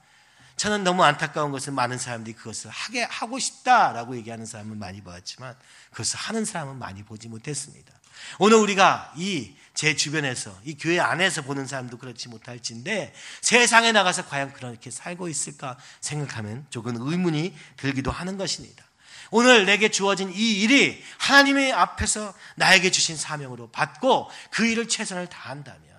저는 0.57 0.85
너무 0.85 1.03
안타까운 1.05 1.53
것은 1.53 1.75
많은 1.75 1.97
사람들이 1.97 2.37
그것을 2.37 2.69
하게 2.71 3.03
하고 3.05 3.39
싶다라고 3.39 4.17
얘기하는 4.17 4.45
사람은 4.45 4.79
많이 4.79 5.01
보았지만 5.03 5.57
그것을 5.91 6.19
하는 6.19 6.45
사람은 6.45 6.79
많이 6.79 7.03
보지 7.03 7.29
못했습니다. 7.29 7.93
오늘 8.39 8.59
우리가 8.59 9.13
이 9.17 9.55
제 9.81 9.97
주변에서 9.97 10.55
이 10.65 10.77
교회 10.77 10.99
안에서 11.01 11.41
보는 11.41 11.67
사람도 11.67 11.97
그렇지 11.97 12.29
못할진데 12.29 13.15
세상에 13.41 13.93
나가서 13.93 14.27
과연 14.27 14.53
그렇게 14.53 14.91
살고 14.91 15.29
있을까 15.29 15.79
생각하면 16.03 16.67
조금 16.69 16.97
의문이 16.99 17.57
들기도 17.79 18.11
하는 18.11 18.37
것입니다. 18.37 18.85
오늘 19.31 19.65
내게 19.67 19.91
주어진 19.91 20.33
이 20.33 20.61
일이 20.61 21.03
하나님의 21.19 21.73
앞에서 21.73 22.35
나에게 22.57 22.91
주신 22.91 23.17
사명으로 23.17 23.71
받고 23.71 24.31
그 24.51 24.67
일을 24.67 24.89
최선을 24.89 25.29
다한다면 25.29 25.91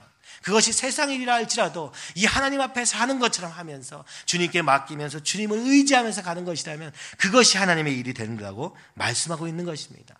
그것이 0.41 0.73
세상 0.73 1.11
일이라 1.11 1.33
할지라도 1.33 1.93
이 2.15 2.25
하나님 2.25 2.61
앞에서 2.61 2.97
하는 2.97 3.19
것처럼 3.19 3.51
하면서 3.51 4.03
주님께 4.25 4.63
맡기면서 4.63 5.21
주님을 5.21 5.57
의지하면서 5.57 6.23
가는 6.23 6.45
것이라면 6.45 6.91
그것이 7.17 7.57
하나님의 7.57 7.97
일이 7.97 8.13
되는다고 8.13 8.75
말씀하고 8.95 9.47
있는 9.47 9.65
것입니다. 9.65 10.15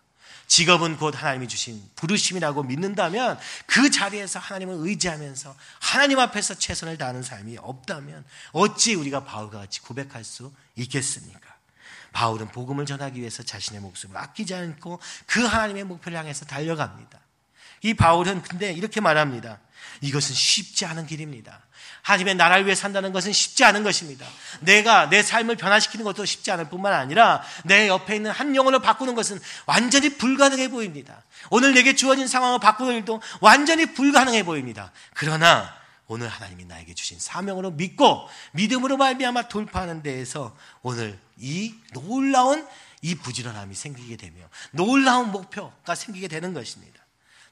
직업은 0.46 0.98
곧 0.98 1.16
하나님이 1.18 1.48
주신 1.48 1.82
부르심이라고 1.96 2.64
믿는다면 2.64 3.40
그 3.66 3.90
자리에서 3.90 4.38
하나님을 4.38 4.76
의지하면서 4.80 5.56
하나님 5.80 6.20
앞에서 6.20 6.56
최선을 6.56 6.98
다하는 6.98 7.24
삶이 7.24 7.58
없다면 7.58 8.26
어찌 8.52 8.96
우리가 8.96 9.24
바울과 9.24 9.60
같이 9.60 9.82
고백할 9.82 10.26
수 10.26 10.52
있겠습니까? 10.76 11.51
바울은 12.14 12.50
복음을 12.50 12.86
전하기 12.86 13.20
위해서 13.20 13.44
자신의 13.44 13.82
목숨을 13.82 14.18
아끼지 14.18 14.54
않고 14.54 15.00
그 15.26 15.46
하나님의 15.46 15.86
목표를 15.86 16.18
향해서 16.18 16.46
달려갑니다. 16.46 17.20
이 17.84 17.94
바울은 17.94 18.44
근데 18.44 18.72
이렇게 18.74 19.02
말합니다. 19.02 19.60
이것은 20.02 20.36
쉽지 20.36 20.86
않은 20.86 21.08
길입니다. 21.08 21.60
하나님의 22.04 22.36
나라를 22.36 22.66
위해 22.66 22.76
산다는 22.76 23.12
것은 23.12 23.32
쉽지 23.32 23.64
않은 23.64 23.84
것입니다. 23.84 24.26
내가 24.62 25.10
내 25.10 25.22
삶을 25.22 25.56
변화시키는 25.56 26.04
것도 26.04 26.26
쉽지 26.26 26.52
않을 26.52 26.70
뿐만 26.70 26.94
아니라 26.94 27.44
내 27.64 27.88
옆에 27.88 28.16
있는 28.16 28.32
한 28.32 28.56
영혼을 28.56 28.80
바꾸는 28.80 29.16
것은 29.16 29.40
완전히 29.66 30.18
불가능해 30.18 30.70
보입니다. 30.70 31.24
오늘 31.50 31.74
내게 31.74 31.96
주어진 31.96 32.28
상황을 32.28 32.60
바꾸는 32.60 32.96
일도 32.96 33.22
완전히 33.40 33.94
불가능해 33.94 34.44
보입니다. 34.44 34.92
그러나 35.14 35.81
오늘 36.12 36.28
하나님이 36.28 36.66
나에게 36.66 36.94
주신 36.94 37.20
사명으로 37.20 37.72
믿고 37.72 38.28
믿음으로 38.52 38.98
말미암아 38.98 39.48
돌파하는 39.48 40.04
데에서 40.04 40.54
오늘 40.82 41.18
이 41.38 41.74
놀라운 41.94 42.68
이 43.02 43.16
부지런함이 43.16 43.74
생기게 43.74 44.18
되며 44.18 44.44
놀라운 44.72 45.32
목표가 45.32 45.96
생기게 45.96 46.28
되는 46.28 46.54
것입니다. 46.54 47.00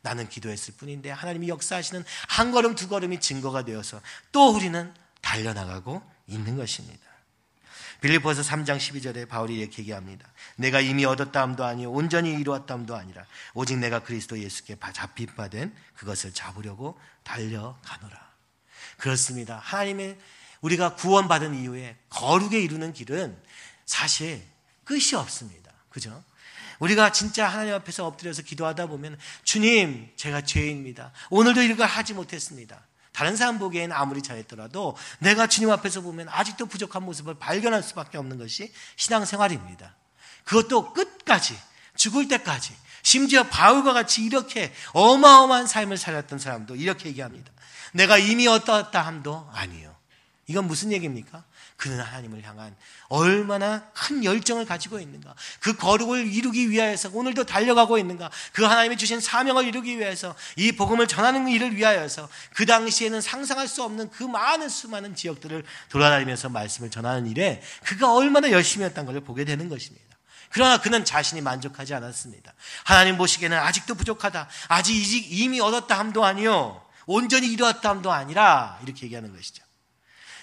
나는 0.01 0.27
기도했을 0.27 0.73
뿐인데 0.73 1.09
하나님이 1.09 1.47
역사하시는 1.47 2.03
한 2.27 2.51
걸음 2.51 2.75
두 2.75 2.89
걸음이 2.89 3.21
증거가 3.21 3.63
되어서 3.63 4.01
또 4.33 4.53
우리는 4.53 4.93
달려나가고 5.21 6.01
있는 6.27 6.57
것입니다. 6.57 6.99
빌리포서 8.01 8.41
3장 8.41 8.75
12절에 8.77 9.29
바울이 9.29 9.57
이렇게 9.57 9.83
얘기합니다. 9.83 10.27
내가 10.57 10.81
이미 10.81 11.05
얻었다함도 11.05 11.63
아니요 11.63 11.91
온전히 11.91 12.33
이루었다함도 12.33 12.93
아니라 12.93 13.25
오직 13.53 13.77
내가 13.77 13.99
그리스도 13.99 14.37
예수께 14.37 14.75
잡힌 14.91 15.27
바된 15.33 15.73
그것을 15.95 16.33
잡으려고 16.33 16.99
달려가노라. 17.23 18.28
그렇습니다. 18.99 19.59
하나님의 19.63 20.17
우리가 20.61 20.95
구원받은 20.95 21.55
이후에 21.55 21.97
거룩에 22.09 22.59
이루는 22.59 22.93
길은 22.93 23.35
사실 23.85 24.45
끝이 24.83 25.15
없습니다. 25.15 25.71
그죠? 25.89 26.23
우리가 26.79 27.11
진짜 27.11 27.47
하나님 27.47 27.73
앞에서 27.73 28.05
엎드려서 28.05 28.41
기도하다 28.43 28.87
보면 28.87 29.17
주님, 29.43 30.11
제가 30.15 30.41
죄인입니다. 30.41 31.11
오늘도 31.29 31.61
이걸 31.61 31.87
하지 31.87 32.13
못했습니다. 32.13 32.85
다른 33.11 33.35
사람 33.35 33.59
보기에는 33.59 33.93
아무리 33.95 34.21
잘했더라도 34.21 34.95
내가 35.19 35.47
주님 35.47 35.71
앞에서 35.71 36.01
보면 36.01 36.29
아직도 36.29 36.67
부족한 36.67 37.03
모습을 37.03 37.33
발견할 37.35 37.83
수밖에 37.83 38.17
없는 38.17 38.37
것이 38.37 38.71
신앙생활입니다. 38.95 39.95
그것도 40.45 40.93
끝까지 40.93 41.57
죽을 41.95 42.27
때까지 42.29 42.73
심지어 43.01 43.43
바울과 43.43 43.93
같이 43.93 44.23
이렇게 44.23 44.73
어마어마한 44.93 45.67
삶을 45.67 45.97
살았던 45.97 46.39
사람도 46.39 46.75
이렇게 46.75 47.09
얘기합니다. 47.09 47.51
내가 47.93 48.17
이미 48.17 48.47
어떠었다 48.47 49.01
함도 49.01 49.49
아니요. 49.53 49.95
이건 50.47 50.65
무슨 50.65 50.91
얘기입니까? 50.91 51.43
그는 51.77 52.01
하나님을 52.01 52.43
향한 52.43 52.75
얼마나 53.07 53.83
큰 53.93 54.25
열정을 54.25 54.65
가지고 54.65 54.99
있는가. 54.99 55.33
그 55.61 55.77
거룩을 55.77 56.27
이루기 56.27 56.69
위하여서 56.71 57.11
오늘도 57.13 57.45
달려가고 57.45 57.97
있는가. 57.97 58.29
그 58.51 58.63
하나님이 58.63 58.97
주신 58.97 59.21
사명을 59.21 59.65
이루기 59.65 59.97
위해서 59.97 60.35
이 60.57 60.71
복음을 60.71 61.07
전하는 61.07 61.47
일을 61.47 61.75
위하여서 61.77 62.27
그 62.55 62.65
당시에는 62.65 63.21
상상할 63.21 63.67
수 63.67 63.83
없는 63.83 64.09
그 64.09 64.23
많은 64.23 64.67
수많은 64.69 65.15
지역들을 65.15 65.63
돌아다니면서 65.89 66.49
말씀을 66.49 66.91
전하는 66.91 67.27
일에 67.27 67.61
그가 67.85 68.13
얼마나 68.13 68.51
열심히 68.51 68.85
했던 68.85 69.05
것을 69.05 69.21
보게 69.21 69.45
되는 69.45 69.69
것입니다. 69.69 70.05
그러나 70.49 70.81
그는 70.81 71.05
자신이 71.05 71.41
만족하지 71.41 71.93
않았습니다. 71.93 72.53
하나님 72.83 73.17
보시기에는 73.17 73.57
아직도 73.57 73.95
부족하다. 73.95 74.49
아직 74.67 74.95
이미 75.31 75.61
얻었다 75.61 75.97
함도 75.97 76.25
아니요. 76.25 76.88
온전히 77.11 77.51
이루었다 77.51 77.89
함도 77.89 78.11
아니라 78.11 78.79
이렇게 78.83 79.07
얘기하는 79.07 79.35
것이죠. 79.35 79.63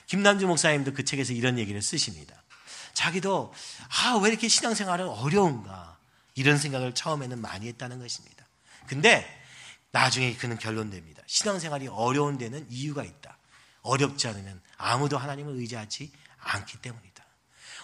김남주 0.07 0.49
목사님도 0.49 0.95
그 0.95 1.05
책에서 1.05 1.33
이런 1.33 1.61
얘기를 1.61 1.81
쓰십니다. 1.81 2.43
자기도 2.93 3.55
아, 4.03 4.17
왜 4.17 4.31
이렇게 4.31 4.49
신앙생활은 4.49 5.07
어려운가 5.07 5.97
이런 6.35 6.59
생각을 6.59 6.93
처음에는 6.93 7.41
많이 7.41 7.69
했다는 7.69 8.01
것입니다. 8.01 8.45
근데 8.89 9.25
나중에 9.93 10.35
그는 10.35 10.59
결론 10.59 10.91
냅니다. 10.91 11.23
신앙생활이 11.27 11.87
어려운 11.87 12.37
데는 12.37 12.67
이유가 12.69 13.05
있다. 13.05 13.39
어렵지 13.83 14.27
않으면 14.27 14.61
아무도 14.77 15.19
하나님을 15.19 15.55
의지하지 15.55 16.11
않기 16.41 16.79
때문이다. 16.79 17.16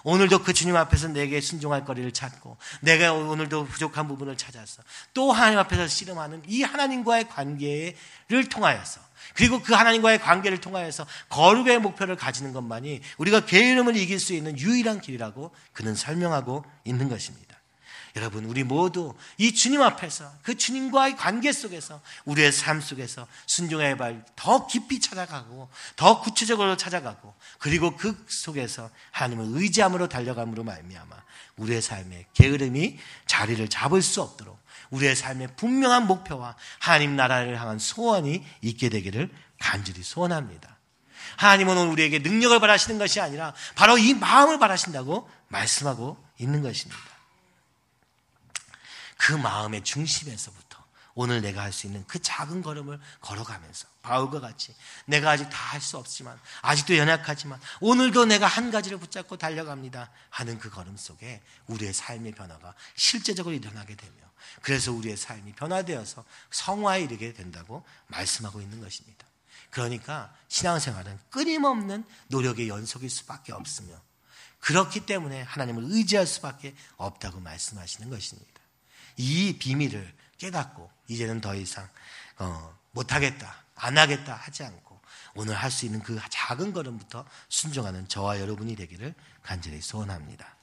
오늘도 0.05 0.43
그 0.43 0.53
주님 0.53 0.77
앞에서 0.77 1.09
내게 1.09 1.41
순종할 1.41 1.85
거리를 1.85 2.11
찾고 2.13 2.57
내가 2.81 3.13
오늘도 3.13 3.67
부족한 3.67 4.09
부분을 4.09 4.37
찾아서 4.37 4.83
또 5.15 5.33
하나님 5.33 5.59
앞에서 5.59 5.87
씨름하는 5.87 6.43
이 6.47 6.63
하나님과의 6.63 7.29
관계를 7.29 8.49
통하여서 8.51 9.01
그리고 9.35 9.63
그 9.63 9.75
하나님과의 9.75 10.21
관계를 10.21 10.61
통하여서 10.61 11.07
거룩의 11.29 11.79
목표를 11.79 12.17
가지는 12.17 12.53
것만이 12.53 13.01
우리가 13.19 13.47
게으름을 13.47 13.97
이길 13.97 14.19
수 14.19 14.35
있는 14.35 14.59
유일한 14.59 15.01
길이라고 15.01 15.53
그는 15.73 15.95
설명하고 15.95 16.65
있는 16.85 17.09
것입니다. 17.09 17.52
여러분, 18.17 18.45
우리 18.45 18.63
모두 18.63 19.15
이 19.39 19.55
주님 19.55 19.81
앞에서 19.81 20.31
그 20.43 20.57
주님과의 20.57 21.17
관계 21.17 21.51
속에서 21.53 22.01
우리의 22.25 22.53
삶 22.53 22.81
속에서 22.81 23.27
순종의 23.47 23.97
발 23.97 24.25
더 24.43 24.67
깊이 24.67 24.99
찾아가고 24.99 25.69
더 25.95 26.21
구체적으로 26.21 26.77
찾아가고 26.77 27.33
그리고 27.59 27.97
그 27.97 28.25
속에서 28.29 28.91
하나님을 29.13 29.61
의지함으로 29.61 30.09
달려감으로 30.09 30.65
말미암아 30.65 31.15
우리의 31.57 31.81
삶의 31.81 32.27
게으름이 32.35 32.99
자리를 33.27 33.69
잡을 33.69 34.03
수 34.03 34.21
없도록 34.21 34.61
우리의 34.91 35.15
삶의 35.15 35.55
분명한 35.57 36.09
목표와 36.09 36.57
하나님 36.81 37.15
나라를 37.15 37.61
향한 37.61 37.79
소원이 37.79 38.45
있게 38.63 38.89
되기를 38.89 39.31
간절히 39.61 40.03
소원합니다. 40.03 40.77
하나님은 41.37 41.77
오늘 41.77 41.93
우리에게 41.93 42.19
능력을 42.19 42.59
바라시는 42.59 42.99
것이 42.99 43.21
아니라 43.21 43.55
바로 43.77 43.97
이 43.97 44.13
마음을 44.13 44.59
바라신다고 44.59 45.31
말씀하고 45.49 46.23
있는 46.39 46.63
것입니다. 46.63 47.12
그 49.23 49.33
마음의 49.35 49.85
중심에서부터 49.85 50.83
오늘 51.15 51.43
내가 51.43 51.63
할 51.63 51.73
수 51.73 51.87
있는 51.87 52.05
그 52.09 52.21
작은 52.21 52.61
걸음을 52.63 52.99
걸어가면서 53.21 53.87
바울과 54.03 54.41
같이 54.41 54.75
내가 55.07 55.31
아직 55.31 55.49
다 55.49 55.73
할 55.73 55.81
수 55.81 55.97
없지만 55.97 56.39
아직도 56.63 56.97
연약하지만 56.97 57.61
오늘도 57.81 58.27
내가 58.27 58.47
한 58.47 58.71
가지를 58.71 58.99
붙잡고 58.99 59.37
달려갑니다 59.37 60.11
하는 60.31 60.59
그 60.59 60.71
걸음 60.71 60.97
속에 60.97 61.41
우리의 61.69 61.93
삶의 61.95 62.33
변화가 62.33 62.75
실제적으로 62.97 63.55
일어나게 63.55 63.95
되며 63.95 64.13
그래서 64.61 64.93
우리의 64.93 65.17
삶이 65.17 65.53
변화되어서 65.53 66.25
성화에 66.51 67.03
이르게 67.03 67.33
된다고 67.33 67.87
말씀하고 68.09 68.61
있는 68.61 68.81
것입니다. 68.81 69.25
그러니까 69.71 70.35
신앙생활은 70.49 71.19
끊임없는 71.31 72.05
노력의 72.29 72.69
연속일 72.69 73.09
수밖에 73.09 73.53
없으며 73.53 73.95
그렇기 74.59 75.07
때문에 75.07 75.43
하나님을 75.43 75.85
의지할 75.87 76.27
수밖에 76.27 76.75
없다고 76.97 77.41
말씀하시는 77.41 78.11
것입니다. 78.11 78.52
이 79.23 79.57
비밀을 79.57 80.13
깨닫고 80.39 80.91
이제는 81.07 81.41
더 81.41 81.55
이상 81.55 81.89
어, 82.39 82.77
못하겠다, 82.91 83.55
안 83.77 83.97
하겠다 83.97 84.35
하지 84.35 84.65
않고 84.65 85.01
오늘 85.35 85.55
할 85.55 85.71
수 85.71 85.87
있는 85.87 86.03
그 86.03 86.21
작은 86.29 86.73
걸음부터 86.73 87.25
순종하는 87.49 88.09
저와 88.09 88.41
여러분이 88.41 88.75
되기를 88.75 89.15
간절히 89.43 89.81
소원합니다. 89.81 90.57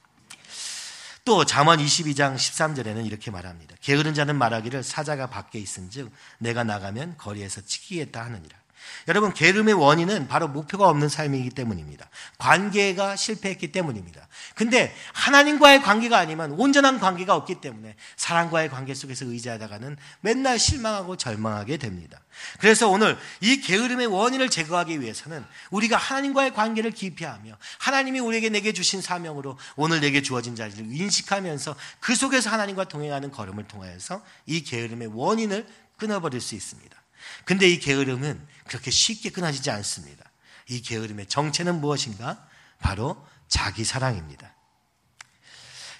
또 1.24 1.44
잠언 1.44 1.78
22장 1.78 2.36
13절에는 2.36 3.06
이렇게 3.06 3.30
말합니다. 3.30 3.76
게으른 3.80 4.14
자는 4.14 4.36
말하기를 4.36 4.82
사자가 4.82 5.28
밖에 5.28 5.58
있은즉 5.58 6.12
내가 6.38 6.62
나가면 6.62 7.16
거리에서 7.16 7.62
치기겠다 7.62 8.22
하느니라. 8.24 8.59
여러분, 9.08 9.32
게으름의 9.32 9.74
원인은 9.74 10.28
바로 10.28 10.48
목표가 10.48 10.88
없는 10.88 11.08
삶이기 11.08 11.50
때문입니다. 11.50 12.08
관계가 12.38 13.16
실패했기 13.16 13.72
때문입니다. 13.72 14.26
근데 14.54 14.94
하나님과의 15.12 15.82
관계가 15.82 16.18
아니면 16.18 16.52
온전한 16.52 16.98
관계가 16.98 17.34
없기 17.34 17.56
때문에 17.60 17.96
사랑과의 18.16 18.68
관계 18.68 18.94
속에서 18.94 19.24
의지하다가는 19.26 19.96
맨날 20.20 20.58
실망하고 20.58 21.16
절망하게 21.16 21.76
됩니다. 21.78 22.20
그래서 22.58 22.88
오늘 22.88 23.18
이 23.40 23.60
게으름의 23.60 24.06
원인을 24.06 24.48
제거하기 24.48 25.00
위해서는 25.00 25.44
우리가 25.70 25.96
하나님과의 25.96 26.54
관계를 26.54 26.90
깊이 26.92 27.24
하며 27.24 27.56
하나님이 27.78 28.20
우리에게 28.20 28.48
내게 28.48 28.72
주신 28.72 29.02
사명으로 29.02 29.58
오늘 29.76 30.00
내게 30.00 30.22
주어진 30.22 30.56
자리를 30.56 30.84
인식하면서 30.90 31.74
그 32.00 32.14
속에서 32.14 32.50
하나님과 32.50 32.84
동행하는 32.84 33.30
걸음을 33.30 33.64
통하여서 33.64 34.22
이 34.46 34.62
게으름의 34.62 35.10
원인을 35.14 35.66
끊어버릴 35.96 36.40
수 36.40 36.54
있습니다. 36.54 36.96
근데 37.44 37.68
이 37.68 37.78
게으름은 37.78 38.46
그렇게 38.66 38.90
쉽게 38.90 39.30
끊어지지 39.30 39.70
않습니다. 39.70 40.24
이 40.68 40.82
게으름의 40.82 41.26
정체는 41.26 41.80
무엇인가? 41.80 42.46
바로 42.78 43.26
자기 43.48 43.84
사랑입니다. 43.84 44.54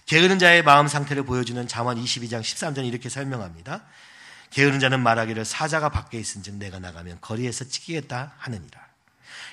게으른 0.06 0.38
자의 0.38 0.62
마음 0.62 0.88
상태를 0.88 1.24
보여주는 1.24 1.66
잠언 1.68 2.02
22장 2.02 2.40
13절 2.40 2.84
이렇게 2.86 3.08
설명합니다. 3.08 3.84
게으른 4.50 4.80
자는 4.80 5.00
말하기를 5.00 5.44
사자가 5.44 5.88
밖에 5.88 6.18
있은즉 6.18 6.56
내가 6.56 6.78
나가면 6.78 7.18
거리에서 7.20 7.64
치기겠다 7.64 8.34
하느니라. 8.38 8.80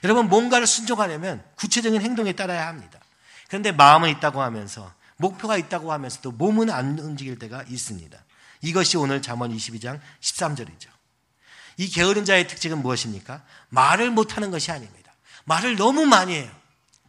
여러분 0.03 0.27
뭔가를 0.29 0.65
순종하려면 0.65 1.43
구체적인 1.55 2.01
행동에 2.01 2.33
따라야 2.33 2.67
합니다. 2.67 2.99
그런데 3.47 3.71
마음은 3.71 4.09
있다고 4.09 4.41
하면서 4.41 4.91
목표가 5.17 5.57
있다고 5.57 5.91
하면서도 5.91 6.31
몸은 6.31 6.69
안 6.69 6.97
움직일 6.99 7.37
때가 7.39 7.63
있습니다. 7.67 8.17
이것이 8.61 8.97
오늘 8.97 9.21
잠언 9.21 9.55
22장 9.55 9.99
13절이죠. 10.21 10.96
이 11.77 11.87
게으른 11.89 12.25
자의 12.25 12.47
특징은 12.47 12.81
무엇입니까? 12.81 13.43
말을 13.69 14.11
못하는 14.11 14.51
것이 14.51 14.71
아닙니다. 14.71 15.13
말을 15.45 15.75
너무 15.75 16.05
많이 16.05 16.33
해요. 16.35 16.51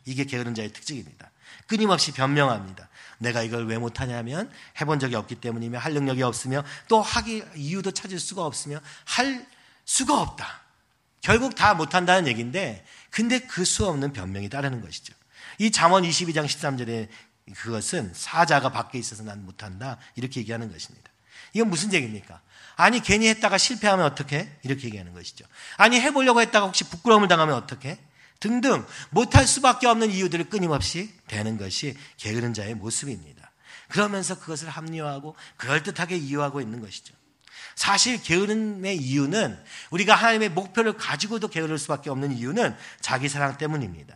이게 0.05 0.25
게으른 0.25 0.55
자의 0.55 0.73
특징입니다. 0.73 1.31
끊임없이 1.67 2.13
변명합니다. 2.13 2.89
내가 3.19 3.43
이걸 3.43 3.67
왜 3.67 3.79
못하냐면 3.79 4.51
해본 4.81 5.01
적이 5.01 5.17
없기 5.17 5.37
때문이며 5.37 5.79
할 5.79 5.93
능력이 5.93 6.23
없으며 6.23 6.65
또 6.87 7.03
하기 7.03 7.45
이유도 7.57 7.91
찾을 7.91 8.21
수가 8.21 8.45
없으며 8.45 8.81
할 9.05 9.47
수가 9.85 10.21
없다. 10.21 10.63
결국 11.21 11.55
다 11.55 11.75
못한다는 11.75 12.29
얘기인데 12.29 12.85
근데 13.11 13.41
그 13.41 13.65
수 13.65 13.87
없는 13.87 14.13
변명이 14.13 14.49
따르는 14.49 14.81
것이죠. 14.81 15.15
이 15.59 15.71
잠언 15.71 16.05
22장 16.05 16.47
13절에 16.47 17.09
그것은 17.57 18.13
사자가 18.15 18.71
밖에 18.71 18.99
있어서 18.99 19.23
난 19.25 19.45
못한다 19.45 19.99
이렇게 20.15 20.41
얘기하는 20.41 20.71
것입니다. 20.71 21.11
이건 21.55 21.71
무슨 21.71 21.93
얘기입니까? 21.93 22.41
아니 22.79 23.01
괜히 23.01 23.27
했다가 23.29 23.59
실패하면 23.59 24.07
어떻게? 24.07 24.49
이렇게 24.63 24.87
얘기하는 24.87 25.13
것이죠. 25.13 25.45
아니 25.77 26.01
해보려고 26.01 26.41
했다가 26.41 26.65
혹시 26.65 26.85
부끄러움을 26.85 27.27
당하면 27.27 27.57
어떻게? 27.57 27.99
등등 28.39 28.87
못할 29.11 29.49
수밖에 29.49 29.89
없는 29.89 30.13
이유들을 30.13 30.49
끊임없이 30.49 31.13
대는 31.27 31.59
것이 31.59 31.97
게으른 32.19 32.55
자의 32.55 32.77
모습입니다. 32.77 33.51
그러면서 33.89 34.39
그것을 34.39 34.69
합리화하고 34.69 35.35
그럴듯하게 35.57 36.19
이유하고 36.19 36.61
있는 36.61 36.81
것이죠. 36.81 37.15
사실 37.75 38.23
게으름의 38.23 38.97
이유는 38.97 39.59
우리가 39.91 40.15
하나님의 40.15 40.51
목표를 40.51 40.93
가지고도 40.93 41.49
게으를 41.49 41.79
수밖에 41.79 42.11
없는 42.11 42.31
이유는 42.31 42.77
자기 43.01 43.29
사랑 43.29 43.59
때문입니다. 43.59 44.15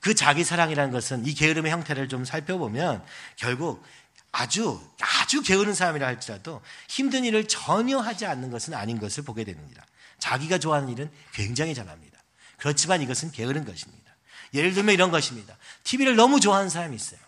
그 0.00 0.16
자기 0.16 0.42
사랑이라는 0.42 0.90
것은 0.90 1.24
이 1.24 1.34
게으름의 1.34 1.70
형태를 1.70 2.08
좀 2.08 2.24
살펴보면 2.24 3.04
결국 3.36 3.84
아주 4.32 4.82
아주 5.00 5.42
게으른 5.42 5.74
사람이라 5.74 6.06
할지라도 6.06 6.62
힘든 6.88 7.24
일을 7.24 7.46
전혀 7.48 7.98
하지 7.98 8.26
않는 8.26 8.50
것은 8.50 8.74
아닌 8.74 8.98
것을 8.98 9.24
보게 9.24 9.44
됩니다. 9.44 9.84
자기가 10.18 10.58
좋아하는 10.58 10.88
일은 10.88 11.10
굉장히 11.32 11.74
잘합니다. 11.74 12.18
그렇지만 12.56 13.02
이것은 13.02 13.30
게으른 13.32 13.64
것입니다. 13.64 14.14
예를 14.54 14.72
들면 14.74 14.94
이런 14.94 15.10
것입니다. 15.10 15.56
TV를 15.84 16.16
너무 16.16 16.40
좋아하는 16.40 16.68
사람이 16.68 16.94
있어요. 16.96 17.20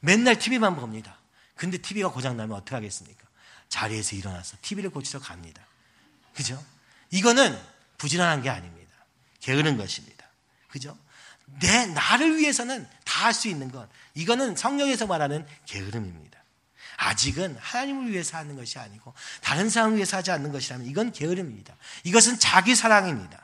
맨날 0.00 0.38
TV만 0.38 0.76
봅니다. 0.76 1.18
근데 1.54 1.78
TV가 1.78 2.10
고장 2.10 2.36
나면 2.36 2.56
어떻게 2.56 2.74
하겠습니까? 2.74 3.26
자리에서 3.68 4.16
일어나서 4.16 4.56
TV를 4.62 4.90
고치러 4.90 5.20
갑니다. 5.20 5.62
그죠? 6.34 6.62
이거는 7.10 7.58
부지런한 7.98 8.42
게 8.42 8.50
아닙니다. 8.50 8.92
게으른 9.40 9.76
것입니다. 9.76 10.26
그죠? 10.68 10.96
내, 11.60 11.86
나를 11.86 12.36
위해서는 12.38 12.86
다 13.04 13.16
할 13.24 13.32
수 13.32 13.48
있는 13.48 13.70
것. 13.70 13.88
이거는 14.14 14.56
성령에서 14.56 15.06
말하는 15.06 15.46
게으름입니다. 15.64 16.35
아직은 16.96 17.56
하나님을 17.60 18.12
위해서 18.12 18.36
하는 18.38 18.56
것이 18.56 18.78
아니고 18.78 19.12
다른 19.42 19.68
사람을 19.68 19.96
위해서 19.96 20.16
하지 20.16 20.30
않는 20.30 20.52
것이라면 20.52 20.86
이건 20.86 21.12
게으름입니다. 21.12 21.74
이것은 22.04 22.38
자기 22.38 22.74
사랑입니다. 22.74 23.40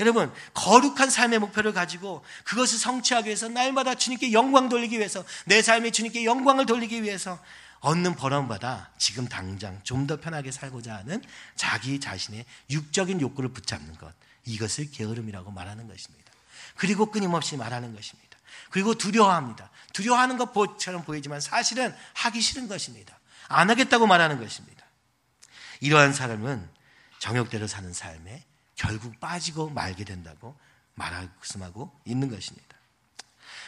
여러분, 0.00 0.32
거룩한 0.54 1.08
삶의 1.08 1.38
목표를 1.38 1.72
가지고 1.72 2.24
그것을 2.44 2.78
성취하기 2.78 3.26
위해서 3.26 3.48
날마다 3.48 3.94
주님께 3.94 4.32
영광 4.32 4.68
돌리기 4.68 4.98
위해서 4.98 5.24
내 5.46 5.62
삶에 5.62 5.90
주님께 5.90 6.24
영광을 6.24 6.66
돌리기 6.66 7.02
위해서 7.02 7.38
얻는 7.80 8.14
벌원보다 8.16 8.90
지금 8.96 9.28
당장 9.28 9.80
좀 9.84 10.06
더 10.06 10.18
편하게 10.18 10.50
살고자 10.50 10.96
하는 10.96 11.22
자기 11.54 12.00
자신의 12.00 12.44
육적인 12.70 13.20
욕구를 13.20 13.50
붙잡는 13.50 13.96
것. 13.98 14.12
이것을 14.46 14.90
게으름이라고 14.90 15.50
말하는 15.50 15.86
것입니다. 15.86 16.32
그리고 16.76 17.10
끊임없이 17.10 17.56
말하는 17.56 17.94
것입니다. 17.94 18.23
그리고 18.70 18.94
두려워합니다. 18.94 19.70
두려워하는 19.92 20.36
것처럼 20.36 21.04
보이지만 21.04 21.40
사실은 21.40 21.94
하기 22.14 22.40
싫은 22.40 22.68
것입니다. 22.68 23.18
안 23.48 23.70
하겠다고 23.70 24.06
말하는 24.06 24.38
것입니다. 24.40 24.84
이러한 25.80 26.12
사람은 26.12 26.68
정욕대로 27.18 27.66
사는 27.66 27.92
삶에 27.92 28.44
결국 28.74 29.18
빠지고 29.20 29.70
말게 29.70 30.04
된다고 30.04 30.56
말하고 30.94 31.92
있는 32.04 32.30
것입니다. 32.30 32.76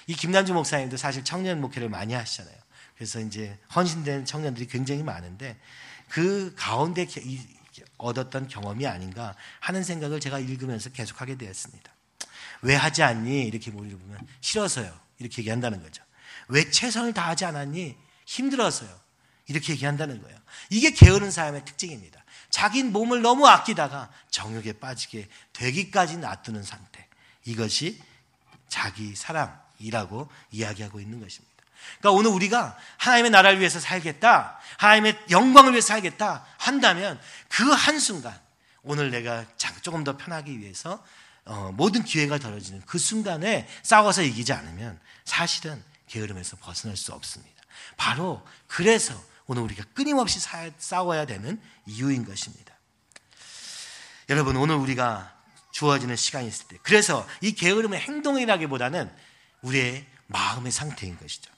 이 0.06 0.14
김남주 0.14 0.54
목사님도 0.54 0.96
사실 0.96 1.24
청년 1.24 1.60
목회를 1.60 1.88
많이 1.88 2.14
하시잖아요. 2.14 2.56
그래서 2.94 3.20
이제 3.20 3.58
헌신된 3.74 4.24
청년들이 4.24 4.66
굉장히 4.68 5.02
많은데 5.02 5.58
그 6.08 6.54
가운데 6.56 7.06
얻었던 7.98 8.48
경험이 8.48 8.86
아닌가 8.86 9.34
하는 9.60 9.82
생각을 9.82 10.20
제가 10.20 10.38
읽으면서 10.38 10.90
계속하게 10.90 11.36
되었습니다. 11.36 11.95
왜 12.62 12.74
하지 12.74 13.02
않니? 13.02 13.42
이렇게 13.42 13.70
물어보면 13.70 14.26
싫어서요. 14.40 14.98
이렇게 15.18 15.42
얘기한다는 15.42 15.82
거죠. 15.82 16.02
왜 16.48 16.70
최선을 16.70 17.12
다하지 17.12 17.44
않았니? 17.44 17.96
힘들어서요. 18.26 19.06
이렇게 19.48 19.72
얘기한다는 19.72 20.22
거예요. 20.22 20.38
이게 20.70 20.90
게으른 20.90 21.30
사람의 21.30 21.64
특징입니다. 21.64 22.24
자기 22.50 22.82
몸을 22.82 23.22
너무 23.22 23.46
아끼다가 23.46 24.10
정욕에 24.30 24.74
빠지게 24.74 25.28
되기까지 25.52 26.18
놔두는 26.18 26.62
상태. 26.62 27.06
이것이 27.44 28.00
자기 28.68 29.14
사랑이라고 29.14 30.28
이야기하고 30.50 31.00
있는 31.00 31.20
것입니다. 31.20 31.54
그러니까 31.98 32.18
오늘 32.18 32.30
우리가 32.32 32.76
하나님의 32.98 33.30
나라를 33.30 33.60
위해서 33.60 33.78
살겠다, 33.78 34.58
하나님의 34.78 35.18
영광을 35.30 35.72
위해서 35.72 35.88
살겠다 35.88 36.44
한다면 36.58 37.20
그 37.48 37.70
한순간 37.70 38.38
오늘 38.82 39.10
내가 39.10 39.44
조금 39.82 40.02
더 40.02 40.16
편하기 40.16 40.58
위해서 40.58 41.04
어, 41.46 41.72
모든 41.72 42.02
기회가 42.02 42.38
덜어지는 42.38 42.82
그 42.86 42.98
순간에 42.98 43.68
싸워서 43.82 44.22
이기지 44.22 44.52
않으면 44.52 44.98
사실은 45.24 45.82
게으름에서 46.08 46.56
벗어날 46.56 46.96
수 46.96 47.12
없습니다. 47.12 47.54
바로 47.96 48.44
그래서 48.66 49.14
오늘 49.46 49.62
우리가 49.62 49.84
끊임없이 49.94 50.40
싸워야 50.78 51.24
되는 51.24 51.60
이유인 51.86 52.24
것입니다. 52.24 52.74
여러분, 54.28 54.56
오늘 54.56 54.74
우리가 54.74 55.32
주어지는 55.70 56.16
시간이 56.16 56.48
있을 56.48 56.66
때, 56.66 56.78
그래서 56.82 57.26
이 57.40 57.52
게으름의 57.52 58.00
행동이라기보다는 58.00 59.12
우리의 59.62 60.04
마음의 60.26 60.72
상태인 60.72 61.16
것이죠. 61.16 61.52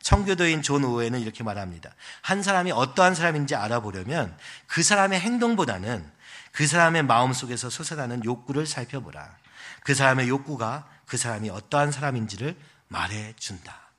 청교도인 0.00 0.62
존 0.62 0.84
오웬은 0.84 1.20
이렇게 1.20 1.42
말합니다. 1.42 1.94
한 2.22 2.42
사람이 2.42 2.72
어떠한 2.72 3.14
사람인지 3.14 3.54
알아보려면 3.54 4.36
그 4.66 4.82
사람의 4.82 5.20
행동보다는 5.20 6.10
그 6.54 6.68
사람의 6.68 7.02
마음 7.02 7.32
속에서 7.32 7.68
솟아나는 7.68 8.24
욕구를 8.24 8.64
살펴보라. 8.64 9.36
그 9.82 9.92
사람의 9.92 10.28
욕구가 10.28 10.88
그 11.04 11.16
사람이 11.16 11.50
어떠한 11.50 11.90
사람인지를 11.90 12.56
말해준다. 12.86 13.90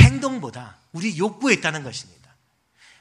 행동보다 0.00 0.78
우리 0.90 1.16
욕구에 1.16 1.54
있다는 1.54 1.84
것입니다. 1.84 2.22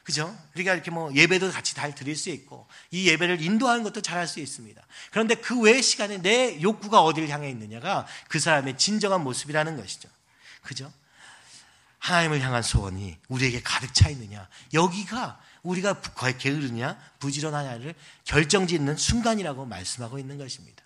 그죠? 0.04 0.38
우리가 0.54 0.76
이렇게 0.76 0.92
뭐 0.92 1.12
예배도 1.16 1.52
같이 1.52 1.74
잘 1.74 1.96
드릴 1.96 2.16
수 2.16 2.30
있고 2.30 2.68
이 2.92 3.10
예배를 3.10 3.42
인도하는 3.42 3.82
것도 3.82 4.02
잘 4.02 4.20
할 4.20 4.28
수 4.28 4.40
있습니다. 4.40 4.80
그런데 5.10 5.34
그 5.34 5.60
외의 5.60 5.82
시간에 5.82 6.22
내 6.22 6.62
욕구가 6.62 7.02
어디를 7.02 7.30
향해 7.30 7.50
있느냐가 7.50 8.06
그 8.28 8.40
사람의 8.40 8.78
진정한 8.78 9.24
모습이라는 9.24 9.78
것이죠. 9.78 10.10
그죠? 10.62 10.94
하나님을 11.98 12.42
향한 12.42 12.62
소원이 12.62 13.18
우리에게 13.30 13.62
가득 13.64 13.96
차 13.96 14.10
있느냐. 14.10 14.48
여기가 14.74 15.40
우리가 15.64 16.02
게으르냐, 16.38 16.98
부지런하냐를 17.20 17.94
결정짓는 18.26 18.98
순간이라고 18.98 19.66
말씀하고 19.66 20.20
있는 20.20 20.38
것입니다. 20.38 20.84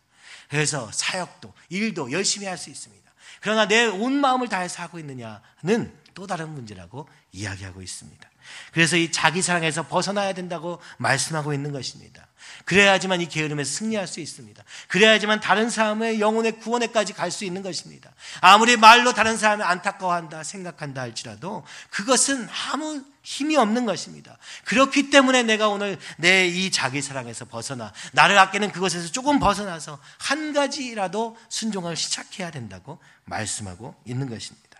그래서 0.49 0.91
사역도, 0.91 1.53
일도 1.69 2.11
열심히 2.11 2.45
할 2.47 2.57
수 2.57 2.69
있습니다. 2.69 3.03
그러나 3.41 3.67
내 3.67 3.85
온 3.87 4.13
마음을 4.13 4.47
다해서 4.47 4.81
하고 4.81 4.99
있느냐는 4.99 5.93
또 6.13 6.25
다른 6.27 6.49
문제라고 6.49 7.07
이야기하고 7.31 7.81
있습니다. 7.81 8.29
그래서 8.71 8.95
이 8.95 9.11
자기 9.11 9.41
사랑에서 9.41 9.87
벗어나야 9.87 10.33
된다고 10.33 10.79
말씀하고 10.97 11.53
있는 11.53 11.71
것입니다. 11.71 12.27
그래야지만 12.65 13.21
이 13.21 13.27
게으름에서 13.27 13.69
승리할 13.71 14.07
수 14.07 14.19
있습니다. 14.19 14.63
그래야지만 14.87 15.39
다른 15.39 15.69
사람의 15.69 16.19
영혼의 16.19 16.59
구원에까지 16.59 17.13
갈 17.13 17.31
수 17.31 17.43
있는 17.43 17.63
것입니다. 17.63 18.13
아무리 18.41 18.77
말로 18.77 19.13
다른 19.13 19.35
사람을 19.35 19.65
안타까워한다, 19.65 20.43
생각한다 20.43 21.01
할지라도 21.01 21.65
그것은 21.89 22.47
아무 22.71 23.03
힘이 23.25 23.57
없는 23.57 23.85
것입니다. 23.85 24.37
그렇기 24.63 25.09
때문에 25.09 25.43
내가 25.43 25.67
오늘 25.67 25.97
내 26.17 26.45
이 26.47 26.71
자기 26.71 27.01
사랑에서 27.01 27.45
벗어나 27.45 27.91
나를 28.13 28.37
아끼는 28.37 28.71
그것에서 28.71 29.11
조금 29.11 29.39
벗어나서 29.39 29.99
한 30.19 30.53
가지라도 30.53 31.35
순종을 31.49 31.95
시작해야 31.95 32.51
된다고 32.51 32.99
말씀하고 33.25 33.95
있는 34.05 34.29
것입니다. 34.29 34.79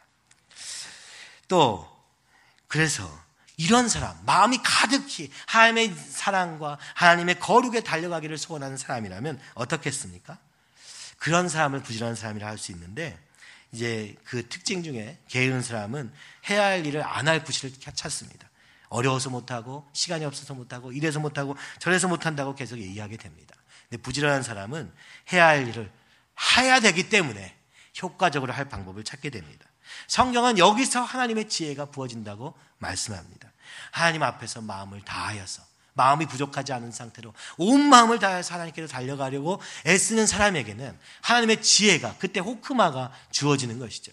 또 1.48 1.90
그래서 2.68 3.10
이런 3.58 3.88
사람, 3.90 4.18
마음이 4.26 4.60
가득히 4.64 5.32
하나님의 5.48 5.96
사랑과 5.96 6.78
하나님의 6.94 7.40
거룩에 7.40 7.82
달려가기를 7.82 8.38
소원하는 8.38 8.78
사람이라면 8.78 9.40
어떻겠습니까? 9.54 10.38
그런 11.18 11.50
사람을 11.50 11.82
부지런한 11.82 12.16
사람이라 12.16 12.48
할 12.48 12.58
수 12.58 12.72
있는데 12.74 13.18
이제 13.76 14.16
그 14.24 14.48
특징 14.48 14.84
중에 14.84 15.20
게으른 15.28 15.62
사람은 15.62 16.12
해야 16.50 16.64
할 16.64 16.86
일을 16.86 17.04
안 17.04 17.28
할 17.28 17.44
부실을 17.44 17.76
찾습니다. 17.94 18.50
어려워서 18.88 19.30
못하고 19.30 19.86
시간이 19.92 20.24
없어서 20.24 20.54
못하고 20.54 20.94
이래서 20.94 21.20
못하고 21.20 21.58
저래서 21.80 22.08
못한다고 22.08 22.56
계속 22.56 22.80
얘기하게 22.80 23.18
됩니다. 23.18 23.54
근데 23.90 24.02
부지런한 24.02 24.44
사람은 24.44 24.92
해야 25.34 25.48
할 25.48 25.68
일을 25.68 25.92
해야 26.58 26.80
되기 26.80 27.10
때문에 27.10 27.54
효과적으로 28.02 28.54
할 28.54 28.70
방법을 28.70 29.04
찾게 29.04 29.30
됩니다. 29.30 29.66
성경은 30.08 30.58
여기서 30.58 31.02
하나님의 31.02 31.50
지혜가 31.50 31.88
부어진다고 31.88 32.58
말씀합니다. 32.78 33.52
하나님 33.92 34.24
앞에서 34.24 34.62
마음을 34.62 35.02
다하여서 35.02 35.64
마음이 35.96 36.26
부족하지 36.28 36.74
않은 36.74 36.92
상태로 36.92 37.34
온 37.58 37.82
마음을 37.90 38.20
다해서 38.20 38.54
하나님께로 38.54 38.88
달려가려고 38.88 39.62
애쓰는 39.88 40.28
사람에게는 40.28 40.98
하나님의 41.22 41.62
지혜가 41.62 42.18
그때 42.20 42.40
호크마가 42.40 43.12
주어지는 43.32 43.80
것이죠. 43.80 44.12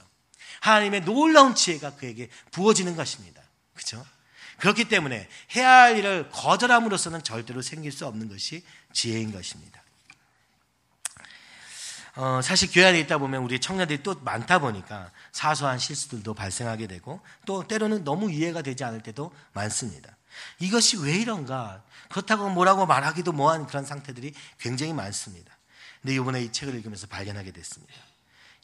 하나님의 0.61 1.05
놀라운 1.05 1.55
지혜가 1.55 1.97
그에게 1.97 2.29
부어지는 2.53 2.97
것입니다. 2.97 3.42
그렇죠? 3.75 4.05
그렇기 4.59 4.85
때문에 4.85 5.29
해야 5.57 5.71
할 5.71 5.99
일을 5.99 6.31
거절함으로써는 6.31 7.25
절대로 7.25 7.62
생길 7.62 7.90
수 7.90 8.07
없는 8.07 8.29
것이 8.29 8.64
지혜인 8.92 9.33
것입니다. 9.33 9.83
어, 12.14 12.40
사실 12.42 12.71
교회 12.71 12.85
안에 12.85 13.01
있다 13.01 13.18
보면 13.18 13.42
우리 13.42 13.59
청년들이 13.59 14.05
또 14.05 14.14
많다 14.21 14.61
보니까 14.61 15.11
사소한 15.33 15.79
실수들도 15.79 16.35
발생하게 16.35 16.87
되고 16.87 17.21
또 17.47 17.66
때로는 17.66 18.05
너무 18.05 18.31
이해가 18.31 18.62
되지 18.62 18.85
않을 18.85 19.03
때도 19.03 19.35
많습니다. 19.53 20.16
이것이 20.59 20.97
왜 20.99 21.14
이런가? 21.16 21.83
그렇다고 22.09 22.49
뭐라고 22.51 22.87
말하기도 22.87 23.33
뭐한 23.33 23.66
그런 23.66 23.85
상태들이 23.85 24.35
굉장히 24.59 24.92
많습니다. 24.92 25.57
근데 26.01 26.14
이번에 26.14 26.42
이 26.42 26.53
책을 26.53 26.75
읽으면서 26.75 27.07
발견하게 27.07 27.53
됐습니다. 27.53 27.95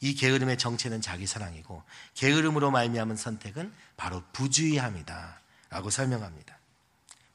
이 0.01 0.15
게으름의 0.15 0.57
정체는 0.57 1.01
자기 1.01 1.27
사랑이고 1.27 1.83
게으름으로 2.13 2.71
말미암은 2.71 3.17
선택은 3.17 3.73
바로 3.97 4.23
부주의함이다라고 4.33 5.89
설명합니다. 5.89 6.57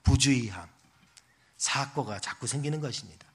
부주의함. 0.03 0.69
사고가 1.57 2.19
자꾸 2.21 2.47
생기는 2.47 2.81
것입니다. 2.81 3.27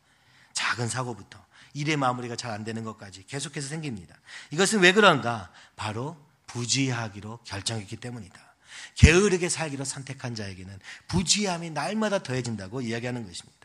작은 0.53 0.87
사고부터 0.87 1.43
일의 1.73 1.97
마무리가 1.97 2.35
잘 2.35 2.51
안 2.51 2.63
되는 2.63 2.83
것까지 2.83 3.25
계속해서 3.25 3.67
생깁니다. 3.67 4.15
이것은 4.51 4.79
왜 4.79 4.91
그런가? 4.93 5.51
바로 5.75 6.17
부주의하기로 6.47 7.39
결정했기 7.43 7.97
때문이다. 7.97 8.48
게으르게 8.95 9.49
살기로 9.49 9.85
선택한 9.85 10.35
자에게는 10.35 10.79
부주의함이 11.07 11.71
날마다 11.71 12.19
더해진다고 12.19 12.81
이야기하는 12.81 13.25
것입니다. 13.25 13.59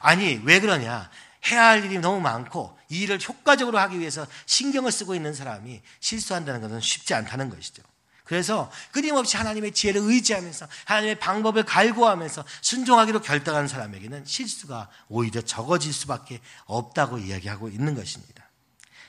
아니, 0.00 0.40
왜 0.44 0.60
그러냐? 0.60 1.10
해야 1.50 1.66
할 1.66 1.84
일이 1.84 1.98
너무 1.98 2.20
많고 2.20 2.76
이 2.88 3.02
일을 3.02 3.20
효과적으로 3.26 3.78
하기 3.78 3.98
위해서 4.00 4.26
신경을 4.46 4.90
쓰고 4.90 5.14
있는 5.14 5.34
사람이 5.34 5.80
실수한다는 6.00 6.60
것은 6.60 6.80
쉽지 6.80 7.14
않다는 7.14 7.50
것이죠. 7.50 7.82
그래서 8.24 8.70
끊임없이 8.90 9.36
하나님의 9.36 9.70
지혜를 9.72 10.00
의지하면서 10.02 10.66
하나님의 10.86 11.20
방법을 11.20 11.62
갈구하면서 11.62 12.44
순종하기로 12.60 13.22
결정한 13.22 13.68
사람에게는 13.68 14.24
실수가 14.24 14.88
오히려 15.08 15.40
적어질 15.40 15.92
수밖에 15.92 16.40
없다고 16.64 17.18
이야기하고 17.18 17.68
있는 17.68 17.94
것입니다. 17.94 18.50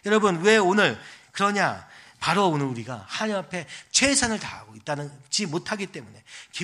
여러분, 0.06 0.42
왜 0.42 0.58
오늘 0.58 1.00
그러냐? 1.32 1.88
바로 2.20 2.50
오늘 2.50 2.66
우리가 2.66 3.06
하나님 3.08 3.38
앞에 3.38 3.68
최선을 3.92 4.40
다하고 4.40 4.76
있다는지 4.76 5.46
못하기 5.46 5.88
때문에 5.88 6.24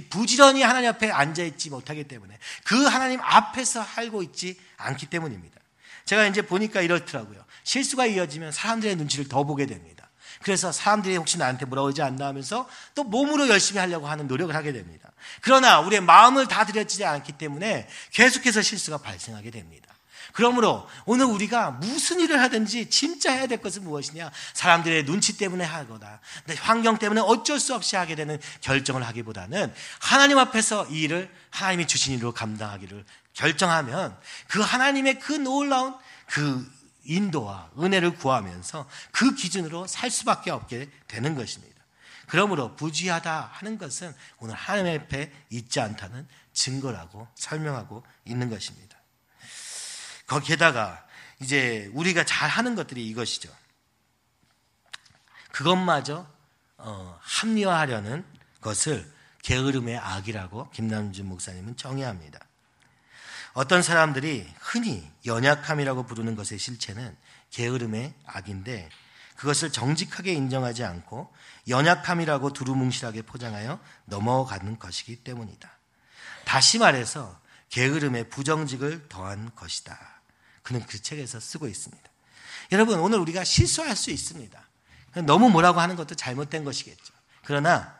부지런히 0.10 0.64
하나님 0.64 0.90
앞에 0.90 1.12
앉아 1.12 1.44
있지 1.44 1.70
못하기 1.70 2.06
때문에 2.06 2.38
그 2.64 2.86
하나님 2.86 3.20
앞에서 3.22 3.84
살고 3.84 4.24
있지 4.24 4.60
않기 4.78 5.08
때문입니다. 5.08 5.60
제가 6.06 6.26
이제 6.28 6.42
보니까 6.42 6.82
이렇더라고요. 6.82 7.44
실수가 7.64 8.08
이어지면 8.08 8.52
사람들의 8.52 8.96
눈치를 8.98 9.30
더 9.30 9.44
보게 9.44 9.66
됩니다. 9.66 10.10
그래서 10.42 10.72
사람들이 10.72 11.16
혹시 11.16 11.38
나한테 11.38 11.66
뭐라고 11.66 11.90
하지 11.90 12.02
않나 12.02 12.28
하면서 12.28 12.68
또 12.96 13.04
몸으로 13.04 13.48
열심히 13.48 13.80
하려고 13.80 14.08
하는 14.08 14.28
노력을 14.28 14.54
하게 14.54 14.74
됩니다. 14.74 15.12
그러나 15.42 15.80
우리의 15.80 16.02
마음을 16.02 16.48
다 16.48 16.66
들여지지 16.66 17.06
않기 17.06 17.34
때문에 17.34 17.88
계속해서 18.12 18.62
실수가 18.62 18.98
발생하게 18.98 19.52
됩니다. 19.52 19.94
그러므로 20.32 20.88
오늘 21.06 21.26
우리가 21.26 21.72
무슨 21.72 22.20
일을 22.20 22.40
하든지 22.42 22.90
진짜 22.90 23.32
해야 23.32 23.48
될 23.48 23.62
것은 23.62 23.84
무엇이냐? 23.84 24.32
사람들의 24.54 25.06
눈치 25.06 25.38
때문에 25.38 25.64
하거나 25.64 26.20
환경 26.60 26.98
때문에 26.98 27.22
어쩔 27.22 27.60
수 27.60 27.76
없이 27.76 27.96
하게 27.96 28.16
되는 28.16 28.40
결정을 28.62 29.04
하기보다는 29.04 29.74
하나님 30.00 30.38
앞에서 30.38 30.88
이 30.88 31.02
일을 31.02 31.30
하나님이 31.50 31.88
주신 31.88 32.18
일로 32.18 32.32
감당하기를 32.32 33.04
결정하면 33.34 34.18
그 34.48 34.62
하나님의 34.62 35.20
그 35.20 35.34
놀라운 35.34 35.96
그 36.28 36.72
인도와 37.04 37.70
은혜를 37.78 38.16
구하면서 38.16 38.88
그 39.12 39.36
기준으로 39.36 39.88
살 39.88 40.10
수밖에 40.10 40.52
없게 40.52 40.90
되는 41.08 41.36
것입니다. 41.36 41.74
그러므로 42.28 42.76
부지하다 42.76 43.50
하는 43.52 43.78
것은 43.78 44.14
오늘 44.40 44.56
하나님 44.56 45.02
앞에 45.02 45.32
있지 45.50 45.80
않다는 45.80 46.28
증거라고 46.54 47.28
설명하고 47.36 48.04
있는 48.26 48.50
것입니다. 48.50 48.98
거기에다가 50.28 51.06
이제 51.42 51.90
우리가 51.94 52.24
잘 52.24 52.50
하는 52.50 52.76
것들이 52.76 53.08
이것이죠. 53.08 53.50
그것마저 55.52 56.28
어, 56.78 57.20
합리화하려는 57.22 58.26
것을 58.62 59.12
게으름의 59.44 59.98
악이라고 59.98 60.70
김남준 60.72 61.26
목사님은 61.28 61.78
정의합니다. 61.78 62.40
어떤 63.54 63.84
사람들이 63.84 64.52
흔히 64.60 65.10
연약함이라고 65.26 66.06
부르는 66.06 66.36
것의 66.36 66.58
실체는 66.58 67.16
게으름의 67.52 68.14
악인데 68.26 68.90
그것을 69.36 69.72
정직하게 69.72 70.34
인정하지 70.34 70.84
않고 70.84 71.32
연약함이라고 71.68 72.54
두루뭉실하게 72.54 73.24
포장하여 73.24 73.80
넘어가는 74.06 74.80
것이기 74.80 75.18
때문이다. 75.18 75.70
다시 76.46 76.80
말해서 76.80 77.40
게으름에 77.74 78.30
부정직을 78.30 79.10
더한 79.10 79.54
것이다. 79.56 80.22
그는 80.62 80.86
그 80.86 81.02
책에서 81.02 81.40
쓰고 81.40 81.68
있습니다. 81.68 82.04
여러분, 82.72 83.00
오늘 83.00 83.18
우리가 83.18 83.44
실수할 83.44 83.96
수 83.96 84.12
있습니다. 84.12 84.64
너무 85.26 85.50
뭐라고 85.50 85.82
하는 85.82 85.96
것도 85.96 86.14
잘못된 86.14 86.66
것이겠죠. 86.66 87.14
그러나 87.44 87.98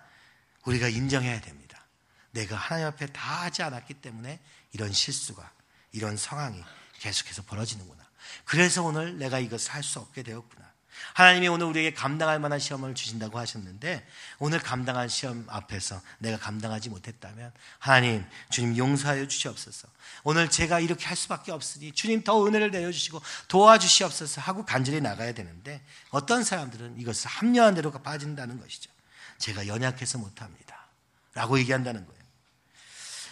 우리가 0.66 0.90
인정해야 0.90 1.42
됩니다. 1.42 1.84
내가 2.32 2.56
하나님 2.56 2.86
앞에 2.86 3.08
다 3.08 3.42
하지 3.42 3.64
않았기 3.64 3.96
때문에 3.96 4.40
이런 4.74 4.94
실수가, 4.94 5.52
이런 5.92 6.18
상황이 6.18 6.64
계속해서 7.00 7.42
벌어지는구나. 7.42 8.04
그래서 8.46 8.84
오늘 8.84 9.18
내가 9.18 9.40
이것을 9.40 9.74
할 9.74 9.82
수 9.82 10.00
없게 10.00 10.22
되었구나. 10.22 10.72
하나님이 11.14 11.48
오늘 11.48 11.68
우리에게 11.68 11.94
감당할 11.94 12.40
만한 12.40 12.60
시험을 12.60 12.96
주신다고 12.96 13.40
하셨는데 13.40 14.06
오늘 14.40 14.60
감당한 14.60 15.08
시험 15.08 15.46
앞에서 15.50 16.02
내가 16.20 16.38
감당하지 16.38 16.90
못했다면 16.90 17.52
하나님 17.80 18.26
주님 18.50 18.78
용서하여 18.78 19.28
주시옵소서. 19.28 19.88
오늘 20.24 20.50
제가 20.50 20.80
이렇게 20.80 21.06
할 21.06 21.18
수밖에 21.18 21.52
없으니 21.52 21.92
주님 21.92 22.24
더 22.24 22.46
은혜를 22.46 22.72
내려 22.72 22.92
주시고 22.92 23.22
도와주시옵소서 23.48 24.42
하고 24.42 24.66
간절히 24.66 25.02
나가야 25.02 25.34
되는데 25.34 25.82
어떤 26.10 26.44
사람들은 26.44 27.00
이것을 27.00 27.28
합리화한 27.30 27.76
대로 27.76 27.92
빠진다는 27.92 28.60
것이죠. 28.60 28.92
제가 29.38 29.68
연약해서 29.68 30.18
못합니다. 30.18 30.88
라고 31.34 31.58
얘기한다는 31.60 32.06
거예요. 32.06 32.24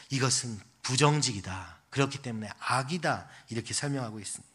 이것은 0.10 0.60
부정직이다. 0.84 1.80
그렇기 1.90 2.22
때문에 2.22 2.50
악이다. 2.60 3.28
이렇게 3.50 3.74
설명하고 3.74 4.20
있습니다. 4.20 4.52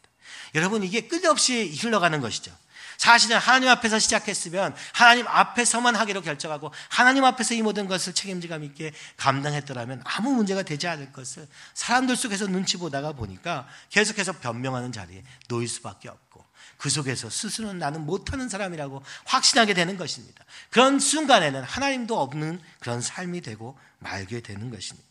여러분, 0.55 0.83
이게 0.83 1.07
끝없이 1.07 1.73
흘러가는 1.81 2.19
것이죠. 2.19 2.55
사실은 2.97 3.37
하나님 3.37 3.69
앞에서 3.69 3.99
시작했으면 3.99 4.75
하나님 4.93 5.27
앞에서만 5.27 5.95
하기로 5.95 6.21
결정하고 6.21 6.71
하나님 6.89 7.23
앞에서 7.23 7.53
이 7.53 7.61
모든 7.61 7.87
것을 7.87 8.13
책임지감 8.13 8.63
있게 8.63 8.91
감당했더라면 9.17 10.01
아무 10.03 10.31
문제가 10.31 10.63
되지 10.63 10.87
않을 10.87 11.13
것을 11.13 11.47
사람들 11.73 12.15
속에서 12.15 12.47
눈치 12.47 12.77
보다가 12.77 13.13
보니까 13.13 13.67
계속해서 13.89 14.33
변명하는 14.33 14.91
자리에 14.91 15.23
놓일 15.47 15.67
수밖에 15.67 16.09
없고 16.09 16.45
그 16.77 16.89
속에서 16.89 17.29
스스로는 17.29 17.79
나는 17.79 18.05
못하는 18.05 18.49
사람이라고 18.49 19.03
확신하게 19.25 19.73
되는 19.73 19.97
것입니다. 19.97 20.43
그런 20.69 20.99
순간에는 20.99 21.63
하나님도 21.63 22.19
없는 22.19 22.61
그런 22.79 23.01
삶이 23.01 23.41
되고 23.41 23.77
말게 23.99 24.41
되는 24.41 24.69
것입니다. 24.69 25.07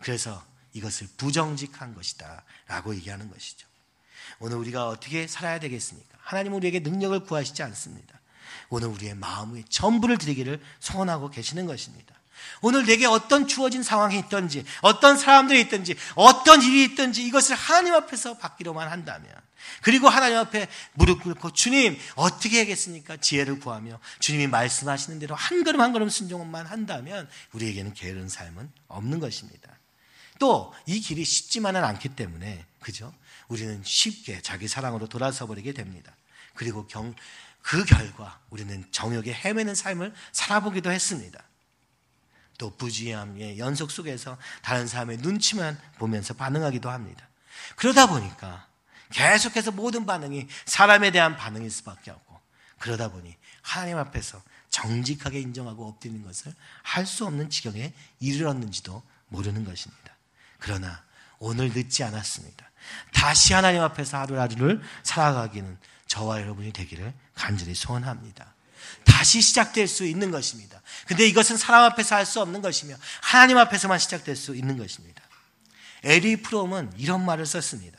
그래서 0.00 0.44
이것을 0.72 1.08
부정직한 1.16 1.94
것이다 1.94 2.42
라고 2.66 2.94
얘기하는 2.94 3.30
것이죠. 3.30 3.66
오늘 4.38 4.56
우리가 4.56 4.88
어떻게 4.88 5.26
살아야 5.26 5.58
되겠습니까? 5.60 6.18
하나님 6.20 6.54
우리에게 6.54 6.80
능력을 6.80 7.18
구하시지 7.20 7.62
않습니다. 7.62 8.20
오늘 8.68 8.88
우리의 8.88 9.14
마음의 9.14 9.64
전부를 9.68 10.18
드리기를 10.18 10.60
소원하고 10.80 11.30
계시는 11.30 11.66
것입니다. 11.66 12.14
오늘 12.60 12.84
내게 12.84 13.06
어떤 13.06 13.46
주어진 13.46 13.82
상황이 13.82 14.18
있든지, 14.18 14.64
어떤 14.82 15.16
사람들이 15.16 15.60
있든지, 15.62 15.94
어떤 16.14 16.62
일이 16.62 16.84
있든지 16.84 17.24
이것을 17.24 17.56
하나님 17.56 17.94
앞에서 17.94 18.38
받기로만 18.38 18.90
한다면, 18.90 19.30
그리고 19.80 20.08
하나님 20.08 20.38
앞에 20.38 20.68
무릎 20.92 21.22
꿇고 21.22 21.52
주님 21.52 21.98
어떻게 22.16 22.58
하겠습니까? 22.58 23.16
지혜를 23.16 23.60
구하며 23.60 23.98
주님이 24.18 24.46
말씀하시는 24.48 25.18
대로 25.18 25.34
한 25.34 25.64
걸음 25.64 25.80
한 25.80 25.92
걸음 25.92 26.08
순종만 26.08 26.66
한다면 26.66 27.28
우리에게는 27.52 27.94
게으른 27.94 28.28
삶은 28.28 28.70
없는 28.88 29.20
것입니다. 29.20 29.70
또 30.38 30.74
이 30.86 31.00
길이 31.00 31.24
쉽지만은 31.24 31.82
않기 31.84 32.10
때문에 32.10 32.64
그죠? 32.80 33.14
우리는 33.48 33.82
쉽게 33.84 34.42
자기 34.42 34.68
사랑으로 34.68 35.08
돌아서 35.08 35.46
버리게 35.46 35.72
됩니다. 35.72 36.14
그리고 36.54 36.86
경, 36.86 37.14
그 37.62 37.84
결과 37.84 38.40
우리는 38.50 38.84
정욕에 38.90 39.32
헤매는 39.32 39.74
삶을 39.74 40.14
살아보기도 40.32 40.90
했습니다. 40.90 41.42
또 42.58 42.76
부지함의 42.76 43.58
연속 43.58 43.90
속에서 43.90 44.38
다른 44.62 44.86
사람의 44.86 45.18
눈치만 45.18 45.80
보면서 45.98 46.34
반응하기도 46.34 46.88
합니다. 46.88 47.28
그러다 47.76 48.06
보니까 48.06 48.68
계속해서 49.10 49.72
모든 49.72 50.06
반응이 50.06 50.48
사람에 50.64 51.10
대한 51.10 51.36
반응일 51.36 51.70
수밖에 51.70 52.10
없고 52.10 52.40
그러다 52.78 53.10
보니 53.10 53.34
하나님 53.62 53.98
앞에서 53.98 54.42
정직하게 54.70 55.40
인정하고 55.40 55.88
엎드리는 55.88 56.22
것을 56.24 56.54
할 56.82 57.06
수 57.06 57.24
없는 57.26 57.50
지경에 57.50 57.92
이르렀는지도 58.20 59.02
모르는 59.28 59.64
것입니다. 59.64 60.16
그러나 60.58 61.02
오늘 61.38 61.70
늦지 61.72 62.02
않았습니다. 62.04 62.70
다시 63.12 63.52
하나님 63.54 63.82
앞에서 63.82 64.18
하루하루를 64.18 64.82
살아가기는 65.02 65.78
저와 66.06 66.40
여러분이 66.40 66.72
되기를 66.72 67.12
간절히 67.34 67.74
소원합니다. 67.74 68.54
다시 69.04 69.40
시작될 69.40 69.88
수 69.88 70.04
있는 70.04 70.30
것입니다. 70.30 70.80
근데 71.06 71.26
이것은 71.26 71.56
사람 71.56 71.84
앞에서 71.84 72.16
할 72.16 72.26
수 72.26 72.40
없는 72.40 72.62
것이며 72.62 72.96
하나님 73.20 73.58
앞에서만 73.58 73.98
시작될 73.98 74.36
수 74.36 74.54
있는 74.54 74.76
것입니다. 74.76 75.22
에리 76.02 76.36
프롬은 76.42 76.92
이런 76.96 77.24
말을 77.24 77.46
썼습니다. 77.46 77.98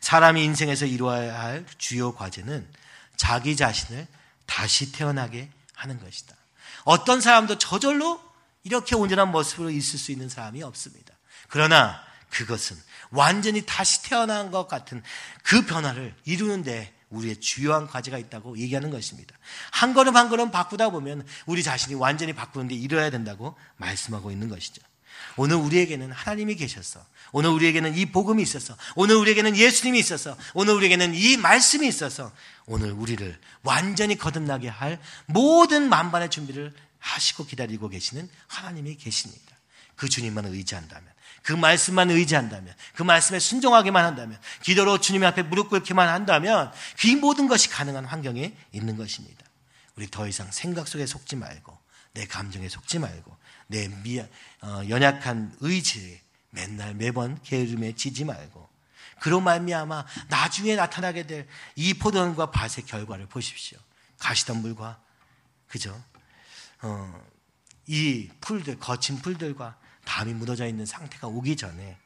사람이 0.00 0.44
인생에서 0.44 0.86
이루어야 0.86 1.40
할 1.40 1.64
주요 1.78 2.14
과제는 2.14 2.68
자기 3.16 3.56
자신을 3.56 4.06
다시 4.46 4.92
태어나게 4.92 5.50
하는 5.74 6.00
것이다. 6.00 6.34
어떤 6.84 7.20
사람도 7.20 7.58
저절로 7.58 8.20
이렇게 8.64 8.94
온전한 8.96 9.30
모습으로 9.30 9.70
있을 9.70 9.98
수 9.98 10.12
있는 10.12 10.28
사람이 10.28 10.62
없습니다. 10.62 11.14
그러나 11.48 12.02
그것은 12.34 12.76
완전히 13.10 13.64
다시 13.64 14.02
태어난 14.02 14.50
것 14.50 14.66
같은 14.66 15.02
그 15.44 15.64
변화를 15.64 16.14
이루는데 16.24 16.92
우리의 17.10 17.36
주요한 17.36 17.86
과제가 17.86 18.18
있다고 18.18 18.58
얘기하는 18.58 18.90
것입니다. 18.90 19.36
한 19.70 19.94
걸음 19.94 20.16
한 20.16 20.28
걸음 20.28 20.50
바꾸다 20.50 20.90
보면 20.90 21.24
우리 21.46 21.62
자신이 21.62 21.94
완전히 21.94 22.32
바꾸는데 22.32 22.74
이뤄야 22.74 23.10
된다고 23.10 23.56
말씀하고 23.76 24.32
있는 24.32 24.48
것이죠. 24.48 24.82
오늘 25.36 25.56
우리에게는 25.56 26.12
하나님이 26.12 26.56
계셔서, 26.56 27.04
오늘 27.32 27.50
우리에게는 27.50 27.96
이 27.96 28.06
복음이 28.06 28.42
있어서, 28.42 28.76
오늘 28.94 29.16
우리에게는 29.16 29.56
예수님이 29.56 29.98
있어서, 30.00 30.36
오늘 30.54 30.74
우리에게는 30.74 31.14
이 31.14 31.36
말씀이 31.36 31.86
있어서, 31.86 32.32
오늘 32.66 32.92
우리를 32.92 33.40
완전히 33.62 34.16
거듭나게 34.16 34.68
할 34.68 35.00
모든 35.26 35.88
만반의 35.88 36.30
준비를 36.30 36.72
하시고 36.98 37.46
기다리고 37.46 37.88
계시는 37.88 38.28
하나님이 38.46 38.96
계십니다. 38.96 39.56
그 39.96 40.08
주님만 40.08 40.46
의지한다면, 40.46 41.13
그 41.44 41.52
말씀만 41.52 42.10
의지한다면, 42.10 42.74
그 42.94 43.04
말씀에 43.04 43.38
순종하기만 43.38 44.04
한다면, 44.04 44.40
기도로 44.62 44.98
주님 44.98 45.22
앞에 45.24 45.42
무릎 45.42 45.68
꿇기만 45.68 46.08
한다면, 46.08 46.72
그 46.98 47.06
모든 47.08 47.46
것이 47.46 47.68
가능한 47.68 48.04
환경에 48.04 48.52
있는 48.72 48.96
것입니다. 48.96 49.44
우리 49.94 50.10
더 50.10 50.26
이상 50.26 50.50
생각 50.50 50.88
속에 50.88 51.06
속지 51.06 51.36
말고, 51.36 51.78
내 52.14 52.26
감정에 52.26 52.68
속지 52.68 52.98
말고, 52.98 53.36
내 53.68 53.88
미안, 54.02 54.28
어, 54.62 54.82
연약한 54.88 55.54
의지에 55.60 56.20
맨날 56.50 56.94
매번 56.94 57.40
게으름에 57.42 57.94
지지 57.94 58.24
말고, 58.24 58.68
그로 59.20 59.40
말미암아 59.40 60.04
나중에 60.28 60.74
나타나게 60.76 61.26
될 61.26 61.46
이 61.76 61.94
포도원과 61.94 62.50
밭의 62.50 62.86
결과를 62.86 63.26
보십시오. 63.26 63.78
가시덤불과 64.18 65.00
그죠? 65.68 66.02
어, 66.82 67.26
이 67.86 68.30
풀들 68.40 68.78
거친 68.78 69.20
풀들과 69.20 69.76
담이 70.04 70.34
묻어져 70.34 70.66
있는 70.66 70.86
상태가 70.86 71.26
오기 71.26 71.56
전에 71.56 71.96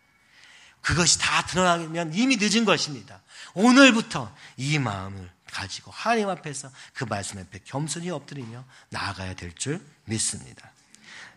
그것이 0.80 1.18
다 1.18 1.44
드러나면 1.46 2.14
이미 2.14 2.36
늦은 2.36 2.64
것입니다. 2.64 3.20
오늘부터 3.54 4.34
이 4.56 4.78
마음을 4.78 5.30
가지고 5.50 5.90
하나님 5.90 6.28
앞에서 6.28 6.70
그 6.92 7.04
말씀 7.04 7.38
앞에 7.38 7.60
겸손히 7.64 8.10
엎드리며 8.10 8.64
나아가야 8.90 9.34
될 9.34 9.52
줄 9.54 9.84
믿습니다. 10.04 10.70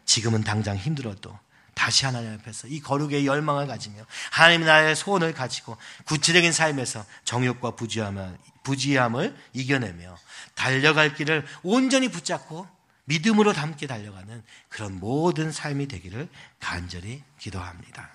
지금은 0.05 0.43
당장 0.43 0.77
힘들어도 0.77 1.37
다시 1.73 2.05
하나님 2.05 2.33
앞에서 2.33 2.67
이 2.67 2.79
거룩의 2.79 3.25
열망을 3.25 3.65
가지며 3.65 4.05
하나님 4.29 4.61
나라의 4.65 4.95
소원을 4.95 5.33
가지고 5.33 5.77
구체적인 6.05 6.51
삶에서 6.51 7.05
정욕과 7.23 7.71
부지함을, 7.71 8.37
부지함을 8.63 9.35
이겨내며 9.53 10.17
달려갈 10.53 11.15
길을 11.15 11.45
온전히 11.63 12.09
붙잡고 12.09 12.67
믿음으로 13.11 13.51
함께 13.51 13.87
달려가는 13.87 14.41
그런 14.69 14.97
모든 14.97 15.51
삶이 15.51 15.87
되기를 15.87 16.29
간절히 16.61 17.21
기도합니다. 17.39 18.09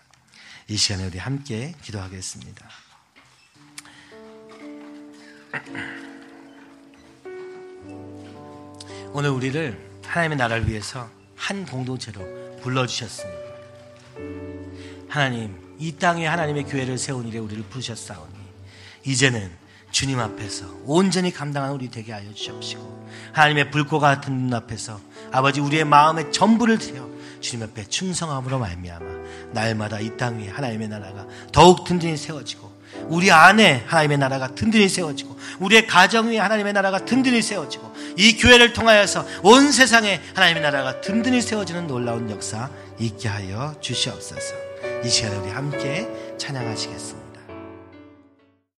이 0.68 0.76
시간에 0.78 1.04
우리 1.04 1.18
함께 1.18 1.74
기도하겠습니다. 1.82 2.66
오늘 9.12 9.30
우리를 9.30 10.00
하나님의 10.02 10.38
나라를 10.38 10.66
위해서 10.66 11.10
한 11.36 11.66
공동체로 11.66 12.22
불러주셨습니다. 12.62 13.46
하나님, 15.10 15.76
이 15.78 15.92
땅에 15.92 16.26
하나님의 16.26 16.64
교회를 16.64 16.96
세운 16.96 17.28
일에 17.28 17.38
우리를 17.38 17.62
부르셨사오니, 17.64 18.34
이제는 19.04 19.65
주님 19.90 20.18
앞에서 20.20 20.66
온전히 20.84 21.32
감당하는 21.32 21.74
우리 21.74 21.90
되게 21.90 22.12
하여 22.12 22.24
주시옵시고 22.34 23.06
하나님의 23.32 23.70
불꽃 23.70 23.98
같은 24.00 24.32
눈 24.32 24.54
앞에서 24.54 25.00
아버지 25.32 25.60
우리의 25.60 25.84
마음의 25.84 26.32
전부를 26.32 26.78
드려 26.78 27.06
주님 27.40 27.64
앞에 27.66 27.84
충성함으로 27.88 28.58
말미암아 28.58 29.06
날마다 29.52 30.00
이 30.00 30.16
땅 30.16 30.38
위에 30.40 30.48
하나님의 30.48 30.88
나라가 30.88 31.26
더욱 31.52 31.84
든든히 31.84 32.16
세워지고 32.16 32.74
우리 33.08 33.30
안에 33.30 33.84
하나님의 33.86 34.18
나라가 34.18 34.48
든든히 34.54 34.88
세워지고 34.88 35.36
우리의 35.60 35.86
가정 35.86 36.28
위에 36.28 36.38
하나님의 36.38 36.72
나라가 36.72 37.04
든든히 37.04 37.42
세워지고 37.42 37.94
이 38.16 38.36
교회를 38.36 38.72
통하여서 38.72 39.26
온 39.42 39.70
세상에 39.70 40.20
하나님의 40.34 40.62
나라가 40.62 41.00
든든히 41.00 41.40
세워지는 41.42 41.86
놀라운 41.86 42.30
역사 42.30 42.70
있게 42.98 43.28
하여 43.28 43.74
주시옵소서. 43.80 44.54
이 45.04 45.08
시간에 45.08 45.36
우리 45.36 45.50
함께 45.50 46.08
찬양하시겠습니다. 46.38 47.25